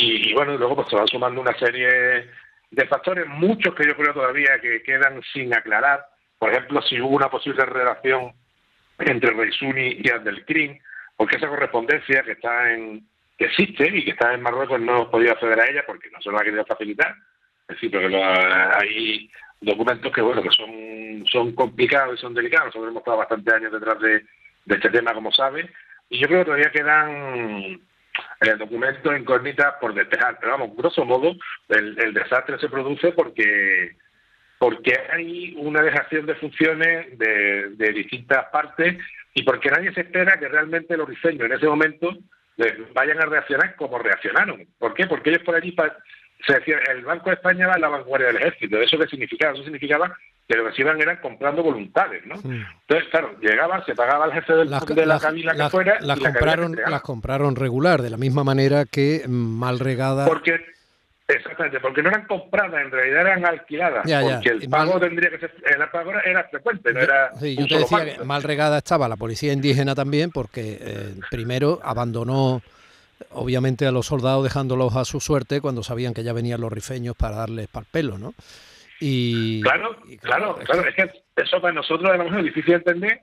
Y, 0.00 0.32
bueno, 0.32 0.56
luego 0.56 0.76
pues 0.76 0.88
se 0.88 0.96
van 0.96 1.08
sumando 1.08 1.40
una 1.40 1.58
serie 1.58 2.28
de 2.70 2.86
factores, 2.86 3.26
muchos 3.26 3.74
que 3.74 3.84
yo 3.84 3.96
creo 3.96 4.14
todavía 4.14 4.60
que 4.60 4.80
quedan 4.82 5.20
sin 5.32 5.52
aclarar. 5.52 6.06
Por 6.38 6.50
ejemplo, 6.50 6.80
si 6.82 7.00
hubo 7.00 7.16
una 7.16 7.28
posible 7.28 7.64
relación 7.64 8.32
entre 9.00 9.32
Reisuni 9.32 9.98
y 9.98 10.08
Abdelkrim, 10.10 10.78
porque 11.16 11.36
esa 11.36 11.48
correspondencia 11.48 12.22
que 12.22 12.32
está 12.32 12.72
en 12.72 13.04
que 13.36 13.46
existe 13.46 13.86
y 13.92 14.04
que 14.04 14.12
está 14.12 14.34
en 14.34 14.42
Marruecos 14.42 14.80
no 14.80 15.10
podido 15.10 15.32
acceder 15.32 15.60
a 15.60 15.68
ella 15.68 15.84
porque 15.86 16.10
no 16.10 16.20
se 16.20 16.30
nos 16.30 16.40
ha 16.40 16.44
querido 16.44 16.64
facilitar. 16.64 17.14
Es 17.68 17.74
decir, 17.74 17.90
porque 17.90 18.16
hay 18.16 19.30
documentos 19.60 20.12
que 20.12 20.20
bueno 20.20 20.42
que 20.42 20.50
son 20.50 21.26
son 21.26 21.52
complicados 21.54 22.16
y 22.16 22.20
son 22.20 22.34
delicados. 22.34 22.66
Nosotros 22.66 22.90
hemos 22.90 23.00
estado 23.00 23.18
bastantes 23.18 23.52
años 23.52 23.72
detrás 23.72 23.98
de, 24.00 24.24
de 24.64 24.74
este 24.74 24.90
tema, 24.90 25.12
como 25.12 25.32
sabe, 25.32 25.68
y 26.08 26.18
yo 26.18 26.28
creo 26.28 26.40
que 26.40 26.44
todavía 26.44 26.70
quedan 26.70 27.80
el 28.40 28.58
documento 28.58 29.16
incógnita 29.16 29.78
por 29.80 29.94
despejar. 29.94 30.38
Pero 30.40 30.52
vamos, 30.52 30.76
grosso 30.76 31.04
modo, 31.04 31.34
el, 31.68 32.14
desastre 32.14 32.58
se 32.58 32.68
produce 32.68 33.12
porque 33.12 33.96
porque 34.58 34.92
hay 35.12 35.54
una 35.56 35.82
dejación 35.82 36.26
de 36.26 36.34
funciones 36.34 37.16
de, 37.16 37.92
distintas 37.94 38.46
partes 38.46 38.96
y 39.32 39.44
porque 39.44 39.70
nadie 39.70 39.92
se 39.92 40.00
espera 40.00 40.36
que 40.36 40.48
realmente 40.48 40.96
los 40.96 41.08
diseños 41.08 41.46
en 41.46 41.52
ese 41.52 41.66
momento 41.66 42.16
vayan 42.92 43.22
a 43.22 43.26
reaccionar 43.26 43.76
como 43.76 44.00
reaccionaron. 44.00 44.66
¿Por 44.78 44.94
qué? 44.94 45.06
Porque 45.06 45.30
ellos 45.30 45.44
por 45.44 45.54
allí 45.54 45.76
se 46.46 46.54
decía, 46.54 46.78
el 46.90 47.04
Banco 47.04 47.30
de 47.30 47.36
España 47.36 47.66
va 47.66 47.74
a 47.74 47.78
la 47.78 47.88
vanguardia 47.88 48.28
del 48.28 48.36
ejército. 48.36 48.80
¿Eso 48.80 48.98
qué 48.98 49.06
significaba? 49.06 49.54
Eso 49.54 49.64
significaba 49.64 50.16
que 50.48 50.56
lo 50.56 50.66
que 50.66 50.72
se 50.72 50.80
iban 50.80 51.00
eran 51.00 51.18
comprando 51.18 51.62
voluntades, 51.62 52.24
¿no? 52.24 52.36
Entonces, 52.36 53.08
claro, 53.10 53.38
llegaban, 53.40 53.84
se 53.84 53.94
pagaba 53.94 54.24
el 54.26 54.32
jefe 54.32 54.54
del, 54.54 54.70
de 54.70 55.06
la 55.06 55.20
cabina 55.20 55.54
que 55.54 55.68
fuera... 55.68 55.98
Las, 56.00 56.18
compraron, 56.18 56.74
las 56.74 57.02
compraron 57.02 57.54
regular, 57.54 58.00
de 58.00 58.08
la 58.08 58.16
misma 58.16 58.44
manera 58.44 58.86
que 58.86 59.24
mal 59.28 59.78
regada... 59.78 60.24
Porque, 60.24 60.58
exactamente, 61.26 61.80
porque 61.80 62.02
no 62.02 62.08
eran 62.08 62.26
compradas, 62.26 62.82
en 62.82 62.90
realidad 62.90 63.20
eran 63.20 63.44
alquiladas, 63.44 64.10
porque 64.10 64.48
el 64.48 64.68
pago 64.70 64.98
tendría 64.98 65.28
que 65.28 65.38
ser... 65.38 65.54
El 65.66 65.86
pago 65.90 66.12
era 66.24 66.44
frecuente, 66.44 66.94
no 66.94 67.00
era... 67.00 67.30
Sí, 67.38 67.54
yo 67.54 67.66
te 67.66 67.78
decía 67.80 68.16
que 68.16 68.24
mal 68.24 68.42
regada 68.42 68.78
estaba 68.78 69.06
la 69.06 69.16
policía 69.16 69.52
indígena 69.52 69.94
también, 69.94 70.30
porque 70.30 70.78
eh, 70.80 71.14
primero 71.30 71.78
abandonó 71.82 72.62
obviamente 73.30 73.86
a 73.86 73.92
los 73.92 74.06
soldados 74.06 74.44
dejándolos 74.44 74.96
a 74.96 75.04
su 75.04 75.20
suerte 75.20 75.60
cuando 75.60 75.82
sabían 75.82 76.14
que 76.14 76.22
ya 76.22 76.32
venían 76.32 76.60
los 76.60 76.72
rifeños 76.72 77.16
para 77.16 77.36
darles 77.36 77.68
par 77.68 77.84
pelo, 77.90 78.18
¿no? 78.18 78.34
Y, 79.00 79.60
claro, 79.62 79.96
claro, 80.20 80.56
claro, 80.64 80.88
es 80.88 80.94
que 80.94 81.22
eso 81.36 81.60
para 81.60 81.72
nosotros 81.72 82.10
era 82.12 82.24
muy 82.24 82.42
difícil 82.42 82.72
de 82.72 82.76
entender, 82.76 83.20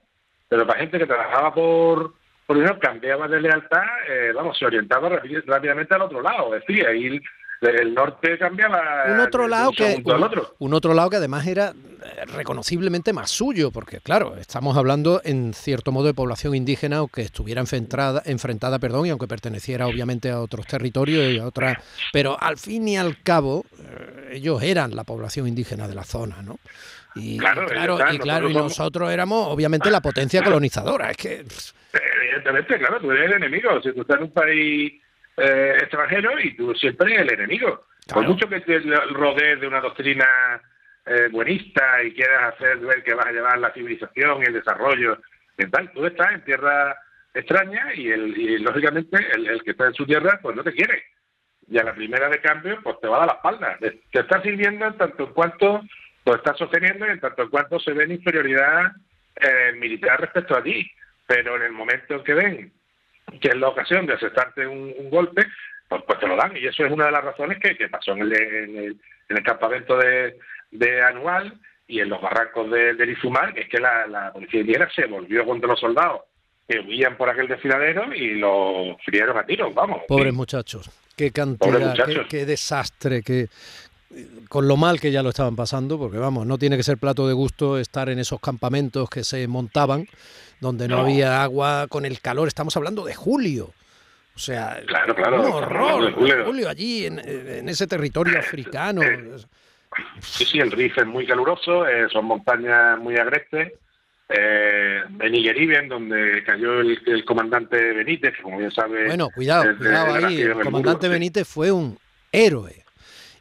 pero 0.48 0.66
para 0.66 0.80
gente 0.80 0.98
que 0.98 1.06
trabajaba 1.06 1.54
por, 1.54 2.14
por 2.46 2.80
cambiaba 2.80 3.28
de 3.28 3.42
lealtad, 3.42 3.84
eh, 4.08 4.32
vamos, 4.34 4.58
se 4.58 4.66
orientaba 4.66 5.10
rápidamente 5.10 5.94
al 5.94 6.04
otro 6.04 6.22
lado, 6.22 6.52
decir, 6.52 6.88
ir 6.96 7.22
el 7.62 7.93
norte 7.93 8.38
cambiaba 8.38 9.05
un 9.07 9.19
otro 9.19 9.47
lado 9.47 9.71
que 9.71 10.01
un, 10.03 10.24
otro. 10.24 10.55
un 10.59 10.74
otro 10.74 10.93
lado 10.93 11.09
que 11.09 11.15
además 11.17 11.47
era 11.47 11.69
eh, 11.69 12.25
reconociblemente 12.25 13.13
más 13.13 13.31
suyo 13.31 13.71
porque 13.71 14.00
claro 14.01 14.35
estamos 14.38 14.77
hablando 14.77 15.21
en 15.24 15.53
cierto 15.53 15.91
modo 15.91 16.07
de 16.07 16.13
población 16.13 16.55
indígena 16.55 16.97
aunque 16.97 17.21
estuviera 17.21 17.62
enfrentada 17.62 18.21
enfrentada 18.25 18.79
perdón 18.79 19.05
y 19.05 19.09
aunque 19.09 19.27
perteneciera 19.27 19.88
obviamente 19.88 20.29
a 20.29 20.41
otros 20.41 20.67
territorios 20.67 21.33
y 21.33 21.39
a 21.39 21.45
otras 21.45 21.77
pero 22.12 22.38
al 22.39 22.57
fin 22.57 22.88
y 22.88 22.97
al 22.97 23.21
cabo 23.24 23.65
eh, 23.79 24.31
ellos 24.33 24.62
eran 24.62 24.95
la 24.95 25.03
población 25.03 25.47
indígena 25.47 25.88
de 25.88 25.95
la 25.95 26.03
zona 26.03 26.41
no 26.41 26.59
y 27.15 27.38
claro, 27.38 27.63
y 27.63 27.67
claro, 27.67 27.97
y, 28.12 28.19
claro, 28.19 28.50
y 28.50 28.53
nosotros 28.53 29.09
éramos 29.09 29.47
obviamente 29.47 29.89
la 29.89 30.01
potencia 30.01 30.43
colonizadora 30.43 31.12
es 31.12 31.17
que 31.17 31.45
evidentemente 31.93 32.77
claro 32.77 33.00
tú 33.00 33.12
eres 33.12 33.27
el 33.27 33.33
enemigo 33.33 33.81
si 33.81 33.93
tú 33.93 34.01
estás 34.01 34.17
en 34.17 34.24
un 34.24 34.31
país 34.31 35.01
eh, 35.38 35.77
extranjero 35.82 36.39
y 36.39 36.56
tú 36.56 36.74
siempre 36.75 37.15
el 37.15 37.34
enemigo. 37.34 37.86
Por 38.12 38.27
mucho 38.27 38.48
que 38.48 38.62
te 38.62 38.80
rodees 38.80 39.60
de 39.60 39.68
una 39.68 39.82
doctrina 39.82 40.25
eh, 41.06 41.27
buenista 41.32 42.04
y 42.04 42.13
quieras 42.13 42.54
hacer 42.54 42.77
ver 42.77 43.04
que 43.04 43.13
vas 43.13 43.27
a 43.27 43.32
llevar 43.32 43.58
la 43.60 43.74
civilización 43.74 44.42
y 44.42 44.46
el 44.46 44.54
desarrollo 44.54 45.20
y 45.58 45.65
tal, 45.68 45.92
tú 45.92 46.06
estás 46.06 46.34
en 46.34 46.44
tierra 46.44 46.98
extraña 47.34 47.94
y, 47.94 48.10
el, 48.10 48.63
lógicamente 48.63 49.18
el, 49.34 49.62
que 49.63 49.72
está 49.72 49.88
en 49.88 49.94
su 49.94 50.06
tierra 50.06 50.39
pues 50.42 50.56
no 50.56 50.63
te 50.63 50.74
quiere. 50.74 51.04
Y 51.68 51.77
a 51.80 51.84
la 51.84 51.96
primera 51.96 52.30
de 52.30 52.42
cambio 52.42 52.80
pues 52.84 53.00
te 53.01 53.08
va 53.08 53.18
a 53.18 53.20
dar 53.20 53.27
la 53.27 53.34
espalda. 53.36 53.77
Te 53.80 54.20
está 54.20 54.42
sirviendo 54.42 54.86
en 54.86 54.98
tanto 54.98 55.25
en 55.25 55.34
cuanto 55.34 55.82
lo 56.25 56.36
estás 56.36 56.58
sosteniendo 56.58 57.06
y 57.08 57.12
en 57.12 57.20
tanto 57.20 57.44
en 57.44 57.50
cuanto 57.50 57.80
se 57.80 57.94
ve 57.94 58.04
en 58.06 58.12
inferioridad 58.13 58.92
eh, 59.36 59.74
militar 59.77 60.20
respecto 60.20 60.56
a 60.56 60.63
ti. 60.63 60.89
Pero 61.27 61.56
en 61.56 61.63
el 61.63 61.72
momento 61.72 62.15
en 62.15 62.24
que 62.24 62.34
ven 62.34 62.74
que 63.39 63.50
es 63.50 63.55
la 63.55 63.70
ocasión 63.70 64.05
de 64.05 64.13
aceptarte 64.13 64.67
un, 64.67 65.10
golpe, 65.10 65.46
pues, 65.88 66.03
pues, 66.05 66.20
te 66.20 66.27
lo 66.27 66.36
dan. 66.36 66.55
Y 66.58 66.65
eso 66.65 66.86
es 66.86 66.91
una 66.91 67.05
de 67.05 67.12
las 67.12 67.24
razones 67.24 67.60
que, 67.60 67.75
pasó 67.89 68.13
en 68.13 68.22
el, 68.22 68.34
en 68.34 69.38
el, 69.38 69.44
campamento 69.44 69.98
de, 69.98 70.38
de, 70.72 71.01
Anual 71.03 71.60
y 71.88 72.00
en 72.00 72.10
los 72.10 72.22
barrancos 72.22 72.70
de, 72.72 72.94
de 72.94 73.05
que 73.05 73.62
es 73.62 73.70
que 73.70 73.79
la, 73.79 74.08
la 74.08 74.34
policía 74.34 74.62
indígena 74.62 74.89
se 74.96 75.05
volvió 75.05 75.46
contra 75.46 75.70
los 75.70 75.79
soldados 75.79 76.22
que 76.67 76.79
huían 76.79 77.15
por 77.15 77.29
aquel 77.29 77.48
desfiladero 77.48 78.13
y 78.13 78.36
los 78.36 78.98
frieron 79.05 79.38
a 79.38 79.46
tiros, 79.46 79.74
vamos. 79.74 80.01
Pobres 80.08 80.34
muchachos, 80.34 80.89
qué 81.15 81.32
cantidad, 81.32 81.96
qué, 82.05 82.25
qué, 82.27 82.46
desastre, 82.46 83.22
qué, 83.22 83.50
con 84.50 84.67
lo 84.67 84.77
mal 84.77 85.00
que 85.00 85.12
ya 85.12 85.22
lo 85.22 85.29
estaban 85.29 85.55
pasando, 85.55 86.00
porque 86.00 86.17
vamos, 86.17 86.48
no 86.48 86.58
tiene 86.58 86.77
que 86.77 86.84
ser 86.84 86.98
plato 86.98 87.27
de 87.27 87.34
gusto 87.34 87.77
estar 87.77 88.10
en 88.10 88.20
esos 88.20 88.39
campamentos 88.39 89.10
que 89.10 89.24
se 89.24 89.48
montaban 89.48 90.08
donde 90.59 90.88
no, 90.88 91.00
había 91.00 91.43
agua 91.43 91.88
con 91.89 92.05
el 92.05 92.19
calor. 92.21 92.47
Estamos 92.47 92.75
hablando 92.77 93.05
de 93.05 93.15
julio. 93.15 93.74
O 94.35 94.39
sea, 94.39 94.81
claro, 94.85 95.15
claro, 95.15 95.41
un 95.41 95.51
horror. 95.51 96.13
Julio. 96.45 96.69
allí, 96.69 97.05
en, 97.05 97.19
ese 97.69 97.88
territorio 97.88 98.38
africano. 98.38 99.01
Sí, 100.19 100.43
sí, 100.43 100.59
el 100.59 100.71
Rif 100.71 100.97
es 100.97 101.05
muy 101.05 101.25
caluroso, 101.25 101.88
eh, 101.88 102.07
son 102.12 102.25
montañas 102.25 103.00
muy 103.00 103.15
agrestes. 103.15 103.74
Eh, 104.27 105.01
en 105.19 105.88
donde 105.88 106.43
cayó 106.43 106.81
el, 106.81 107.24
comandante 107.25 107.77
Benítez, 107.93 108.35
que 108.35 108.41
como 108.41 108.57
bien 108.57 108.71
sabe. 108.71 109.05
Bueno, 109.05 109.29
cuidado, 109.29 109.77
cuidado 109.77 110.25
ahí. 110.25 110.41
El 110.41 110.59
comandante 110.59 111.07
Benítez 111.07 111.47
fue 111.47 111.71
un 111.71 111.97
héroe 112.31 112.85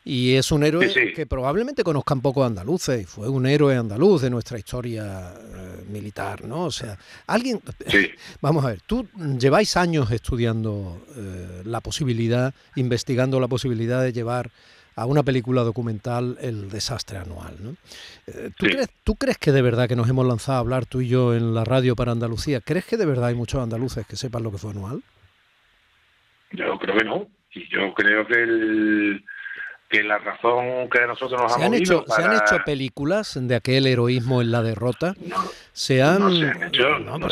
y 0.04 0.34
es 0.34 0.52
un 0.52 0.62
héroe 0.62 0.92
que 1.14 1.26
probablemente 1.26 1.82
conozcan 1.82 2.20
poco 2.20 2.44
andaluces, 2.44 3.00
y 3.00 3.04
fue 3.04 3.28
un 3.28 3.46
héroe 3.46 3.74
andaluz 3.74 4.20
de 4.20 4.28
nuestra 4.28 4.58
historia 4.58 5.32
eh, 5.34 5.63
militar, 5.88 6.44
¿no? 6.44 6.64
O 6.64 6.70
sea, 6.70 6.98
alguien, 7.26 7.60
vamos 8.40 8.64
a 8.64 8.68
ver, 8.68 8.80
tú 8.82 9.08
lleváis 9.38 9.76
años 9.76 10.10
estudiando 10.10 11.04
eh, 11.16 11.62
la 11.64 11.80
posibilidad, 11.80 12.54
investigando 12.76 13.40
la 13.40 13.48
posibilidad 13.48 14.02
de 14.02 14.12
llevar 14.12 14.50
a 14.96 15.06
una 15.06 15.22
película 15.22 15.62
documental 15.62 16.38
el 16.40 16.70
desastre 16.70 17.18
anual, 17.18 17.56
¿no? 17.60 17.76
Eh, 18.26 18.50
¿tú, 18.56 18.66
crees, 18.66 18.88
¿Tú 19.02 19.16
crees 19.16 19.38
que 19.38 19.52
de 19.52 19.62
verdad 19.62 19.88
que 19.88 19.96
nos 19.96 20.08
hemos 20.08 20.26
lanzado 20.26 20.58
a 20.58 20.60
hablar 20.60 20.86
tú 20.86 21.00
y 21.00 21.08
yo 21.08 21.34
en 21.34 21.54
la 21.54 21.64
radio 21.64 21.96
para 21.96 22.12
Andalucía? 22.12 22.60
¿Crees 22.60 22.84
que 22.84 22.96
de 22.96 23.06
verdad 23.06 23.26
hay 23.26 23.34
muchos 23.34 23.60
andaluces 23.60 24.06
que 24.06 24.16
sepan 24.16 24.42
lo 24.42 24.52
que 24.52 24.58
fue 24.58 24.70
anual? 24.70 25.02
Yo 26.52 26.78
creo 26.78 26.96
que 26.96 27.04
no. 27.04 27.26
Y 27.52 27.68
yo 27.68 27.92
creo 27.94 28.26
que 28.26 28.42
el 28.42 29.24
que 29.88 30.02
la 30.02 30.18
razón 30.18 30.88
que 30.90 31.06
nosotros 31.06 31.40
nos 31.40 31.54
¿Se 31.54 31.64
han 31.64 31.74
hecho 31.74 32.04
¿Se 32.06 32.22
han 32.22 32.32
hecho 32.32 32.58
películas 32.64 33.38
de 33.40 33.54
aquel 33.54 33.86
heroísmo 33.86 34.42
en 34.42 34.50
la 34.50 34.62
derrota? 34.62 35.14
No, 35.26 35.36
se 35.72 36.02
han... 36.02 36.20
No 36.20 36.30
se 36.30 36.46
han 36.46 36.62
hecho, 36.62 36.98
no, 36.98 37.28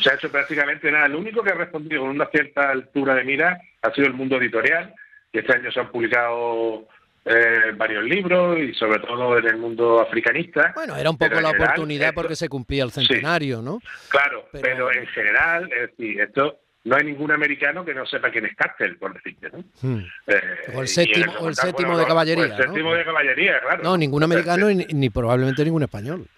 se, 0.00 0.10
ha 0.10 0.14
hecho 0.14 0.30
prácticamente 0.30 0.90
nada. 0.90 1.08
Lo 1.08 1.18
único 1.18 1.42
que 1.42 1.50
ha 1.50 1.54
respondido 1.54 2.02
con 2.02 2.10
una 2.10 2.26
cierta 2.26 2.70
altura 2.70 3.14
de 3.14 3.24
mira 3.24 3.60
ha 3.82 3.92
sido 3.92 4.06
el 4.06 4.14
mundo 4.14 4.36
editorial, 4.36 4.94
que 5.32 5.40
este 5.40 5.52
año 5.52 5.70
se 5.70 5.80
han 5.80 5.90
publicado 5.90 6.86
eh, 7.24 7.72
varios 7.76 8.04
libros 8.04 8.58
y 8.58 8.72
sobre 8.74 9.00
todo 9.00 9.38
en 9.38 9.46
el 9.46 9.56
mundo 9.56 10.00
africanista. 10.00 10.72
Bueno, 10.74 10.96
era 10.96 11.10
un 11.10 11.18
poco 11.18 11.40
la 11.40 11.50
oportunidad 11.50 12.14
porque 12.14 12.36
se 12.36 12.48
cumplía 12.48 12.84
el 12.84 12.92
centenario, 12.92 13.62
¿no? 13.62 13.80
Claro, 14.08 14.48
pero... 14.52 14.62
pero... 14.62 14.92
en 14.92 15.06
general, 15.08 15.70
es 15.72 15.90
decir, 15.90 16.20
esto 16.20 16.60
no 16.86 16.94
hay 16.94 17.04
ningún 17.04 17.32
americano 17.32 17.84
que 17.84 17.92
no 17.92 18.06
sepa 18.06 18.30
quién 18.30 18.46
es 18.46 18.54
Cárcel, 18.54 18.96
por 18.96 19.12
decirte, 19.12 19.50
¿no? 19.50 19.64
Hmm. 19.82 20.04
Eh, 20.28 20.40
o 20.72 20.82
el 20.82 20.88
séptimo, 20.88 21.32
o 21.40 21.48
el 21.48 21.54
séptimo 21.56 21.98
de 21.98 22.06
caballería. 22.06 22.44
el 22.44 22.56
séptimo 22.56 22.94
de 22.94 23.04
caballería, 23.04 23.60
claro. 23.60 23.82
No, 23.82 23.98
ningún 23.98 24.22
americano 24.22 24.68
ni, 24.70 25.10
probablemente 25.10 25.64
ningún 25.64 25.82
español. 25.82 26.28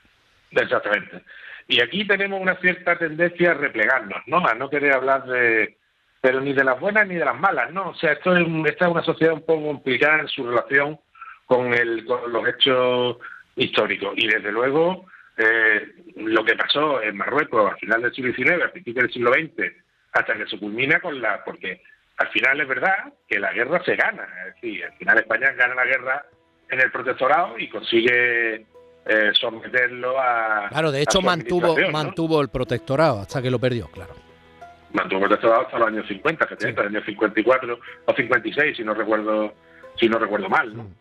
Exactamente. 0.51 1.21
Y 1.69 1.83
aquí 1.83 2.07
tenemos 2.07 2.41
una 2.41 2.57
cierta 2.61 2.97
tendencia 2.97 3.51
a 3.51 3.55
replegarnos, 3.55 4.23
¿no? 4.27 4.39
A 4.39 4.55
no 4.55 4.71
querer 4.71 4.95
hablar 4.95 5.27
de, 5.27 5.77
pero 6.23 6.41
ni 6.41 6.55
de 6.55 6.65
las 6.65 6.81
buenas 6.81 7.07
ni 7.07 7.17
de 7.17 7.27
las 7.27 7.39
malas, 7.39 7.71
¿no? 7.71 7.91
O 7.91 7.95
sea, 7.95 8.13
esto 8.13 8.35
es, 8.35 8.47
esta 8.65 8.87
es 8.87 8.91
una 8.91 9.03
sociedad 9.03 9.35
un 9.35 9.45
poco 9.45 9.67
complicada 9.67 10.21
en 10.21 10.29
su 10.29 10.49
relación 10.49 10.99
con, 11.45 11.75
el, 11.75 12.07
con 12.07 12.33
los 12.33 12.49
hechos 12.49 13.19
históricos. 13.55 14.15
Y 14.17 14.27
desde 14.27 14.51
luego, 14.51 15.05
eh, 15.37 15.93
lo 16.17 16.43
que 16.43 16.57
pasó 16.57 17.03
en 17.03 17.19
Marruecos 17.19 17.71
a 17.71 17.77
final 17.77 18.01
del 18.01 18.15
siglo 18.15 18.33
XIX, 18.33 18.65
a 18.65 18.73
principios 18.73 19.03
del 19.03 19.13
siglo 19.13 19.33
XX, 19.35 19.88
hasta 20.13 20.35
que 20.35 20.47
se 20.47 20.59
culmina 20.59 21.01
con 21.01 21.21
la... 21.21 21.43
porque 21.45 21.83
al 22.17 22.29
final 22.29 22.61
es 22.61 22.69
verdad 22.69 23.13
que 23.29 23.39
la 23.39 23.53
guerra 23.53 23.83
se 23.85 23.95
gana, 23.95 24.27
es 24.47 24.55
decir, 24.55 24.85
al 24.85 24.93
final 24.95 25.19
España 25.19 25.53
gana 25.53 25.75
la 25.75 25.85
guerra 25.85 26.27
en 26.69 26.81
el 26.81 26.91
protectorado 26.91 27.59
y 27.59 27.69
consigue 27.69 28.67
eh, 29.07 29.31
someterlo 29.33 30.19
a... 30.21 30.69
Claro, 30.69 30.91
de 30.91 31.03
hecho 31.03 31.23
mantuvo, 31.23 31.77
mantuvo 31.91 32.41
el 32.41 32.49
protectorado 32.49 33.21
hasta 33.21 33.41
que 33.41 33.51
lo 33.51 33.59
perdió, 33.59 33.87
claro. 33.89 34.15
Mantuvo 34.93 35.21
el 35.21 35.27
protectorado 35.27 35.63
hasta 35.63 35.79
los 35.79 35.89
años 35.89 36.07
50, 36.09 36.49
70, 36.49 36.83
años 36.83 37.05
54 37.07 37.79
o 38.07 38.15
56, 38.15 38.77
si 38.77 38.85
no 38.85 38.95
recuerdo, 38.95 39.55
si 39.97 40.09
no 40.09 40.19
recuerdo 40.19 40.49
mal, 40.49 40.77
¿no? 40.77 40.85
Mm. 40.85 40.95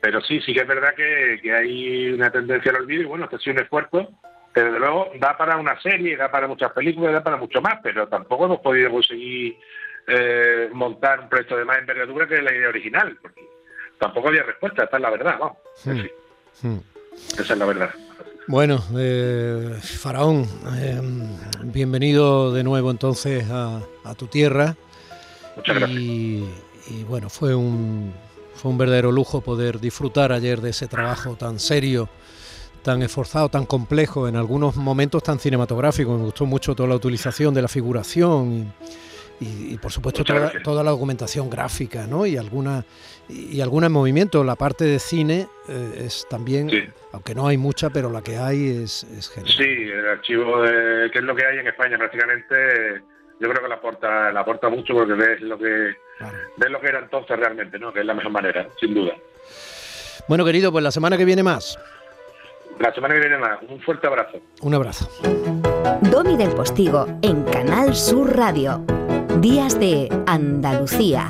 Pero 0.00 0.20
sí, 0.22 0.40
sí 0.40 0.52
que 0.52 0.62
es 0.62 0.66
verdad 0.66 0.94
que, 0.96 1.38
que 1.40 1.52
hay 1.52 2.10
una 2.10 2.30
tendencia 2.30 2.72
al 2.72 2.78
olvido 2.78 3.02
y 3.02 3.06
bueno, 3.06 3.24
este 3.24 3.36
ha 3.36 3.38
sido 3.38 3.54
un 3.54 3.62
esfuerzo 3.62 4.08
desde 4.54 4.78
luego 4.78 5.10
da 5.18 5.36
para 5.36 5.56
una 5.56 5.80
serie, 5.80 6.16
da 6.16 6.30
para 6.30 6.46
muchas 6.46 6.72
películas, 6.72 7.12
da 7.12 7.22
para 7.22 7.36
mucho 7.36 7.60
más, 7.60 7.78
pero 7.82 8.08
tampoco 8.08 8.46
hemos 8.46 8.60
podido 8.60 8.90
conseguir 8.90 9.58
eh, 10.06 10.68
montar 10.72 11.20
un 11.20 11.28
proyecto 11.28 11.56
de 11.56 11.64
más 11.64 11.78
envergadura 11.78 12.26
que 12.26 12.42
la 12.42 12.54
idea 12.54 12.68
original, 12.68 13.16
porque 13.20 13.48
tampoco 13.98 14.28
había 14.28 14.42
respuesta, 14.42 14.84
esta 14.84 14.96
es 14.96 15.02
la 15.02 15.10
verdad, 15.10 15.38
vamos. 15.38 15.56
Esa 17.38 17.52
es 17.52 17.58
la 17.58 17.64
verdad. 17.64 17.90
Bueno, 18.48 18.82
eh, 18.98 19.78
Faraón, 19.80 20.46
eh, 20.76 21.00
bienvenido 21.62 22.52
de 22.52 22.64
nuevo 22.64 22.90
entonces 22.90 23.48
a, 23.50 23.80
tu 24.18 24.26
tierra. 24.26 24.76
Muchas 25.56 25.76
gracias. 25.76 26.00
Y, 26.00 26.44
y, 26.88 27.04
bueno, 27.04 27.30
fue 27.30 27.54
un, 27.54 28.12
fue 28.54 28.70
un 28.70 28.78
verdadero 28.78 29.12
lujo 29.12 29.40
poder 29.40 29.78
disfrutar 29.78 30.32
ayer 30.32 30.60
de 30.60 30.70
ese 30.70 30.88
trabajo 30.88 31.36
tan 31.36 31.60
serio 31.60 32.08
tan 32.82 33.02
esforzado, 33.02 33.48
tan 33.48 33.66
complejo, 33.66 34.28
en 34.28 34.36
algunos 34.36 34.76
momentos 34.76 35.22
tan 35.22 35.38
cinematográfico. 35.38 36.16
Me 36.16 36.24
gustó 36.24 36.46
mucho 36.46 36.74
toda 36.74 36.88
la 36.88 36.96
utilización 36.96 37.54
de 37.54 37.62
la 37.62 37.68
figuración 37.68 38.72
y, 39.40 39.76
por 39.78 39.90
supuesto 39.90 40.24
toda, 40.24 40.84
la 40.84 40.90
documentación 40.90 41.50
gráfica, 41.50 42.06
¿no? 42.06 42.26
Y 42.26 42.36
alguna 42.36 42.84
y 43.28 43.60
alguna 43.60 43.86
en 43.86 43.92
movimiento. 43.92 44.44
La 44.44 44.56
parte 44.56 44.84
de 44.84 44.98
cine 44.98 45.48
eh, 45.68 46.04
es 46.04 46.26
también, 46.28 46.92
aunque 47.12 47.34
no 47.34 47.48
hay 47.48 47.56
mucha, 47.56 47.90
pero 47.90 48.10
la 48.10 48.22
que 48.22 48.36
hay 48.36 48.82
es, 48.84 49.04
es 49.04 49.30
genial. 49.30 49.54
Sí, 49.56 49.64
el 49.64 50.08
archivo 50.08 50.62
de, 50.62 51.10
que 51.10 51.18
es 51.18 51.24
lo 51.24 51.34
que 51.34 51.46
hay 51.46 51.58
en 51.58 51.66
España 51.66 51.98
prácticamente. 51.98 53.02
Yo 53.40 53.48
creo 53.48 53.62
que 53.62 53.68
la 53.68 53.76
aporta, 53.76 54.30
la 54.30 54.40
aporta 54.40 54.68
mucho 54.68 54.94
porque 54.94 55.14
ves 55.14 55.40
lo 55.40 55.58
que 55.58 55.96
ves 56.56 56.70
lo 56.70 56.80
que 56.80 56.86
era 56.86 57.00
entonces 57.00 57.36
realmente, 57.36 57.78
¿no? 57.78 57.92
Que 57.92 58.00
es 58.00 58.06
la 58.06 58.14
mejor 58.14 58.30
manera, 58.30 58.68
sin 58.78 58.94
duda. 58.94 59.14
Bueno, 60.28 60.44
querido, 60.44 60.70
pues 60.70 60.84
la 60.84 60.92
semana 60.92 61.18
que 61.18 61.24
viene 61.24 61.42
más. 61.42 61.78
La 62.78 62.92
semana 62.94 63.14
que 63.14 63.20
viene 63.20 63.38
más. 63.38 63.58
Un 63.68 63.80
fuerte 63.80 64.06
abrazo. 64.06 64.38
Un 64.60 64.74
abrazo. 64.74 65.08
Domi 66.02 66.36
del 66.36 66.50
Postigo 66.50 67.06
en 67.22 67.42
Canal 67.44 67.94
Sur 67.94 68.36
Radio. 68.36 68.84
Días 69.40 69.78
de 69.78 70.08
Andalucía. 70.26 71.28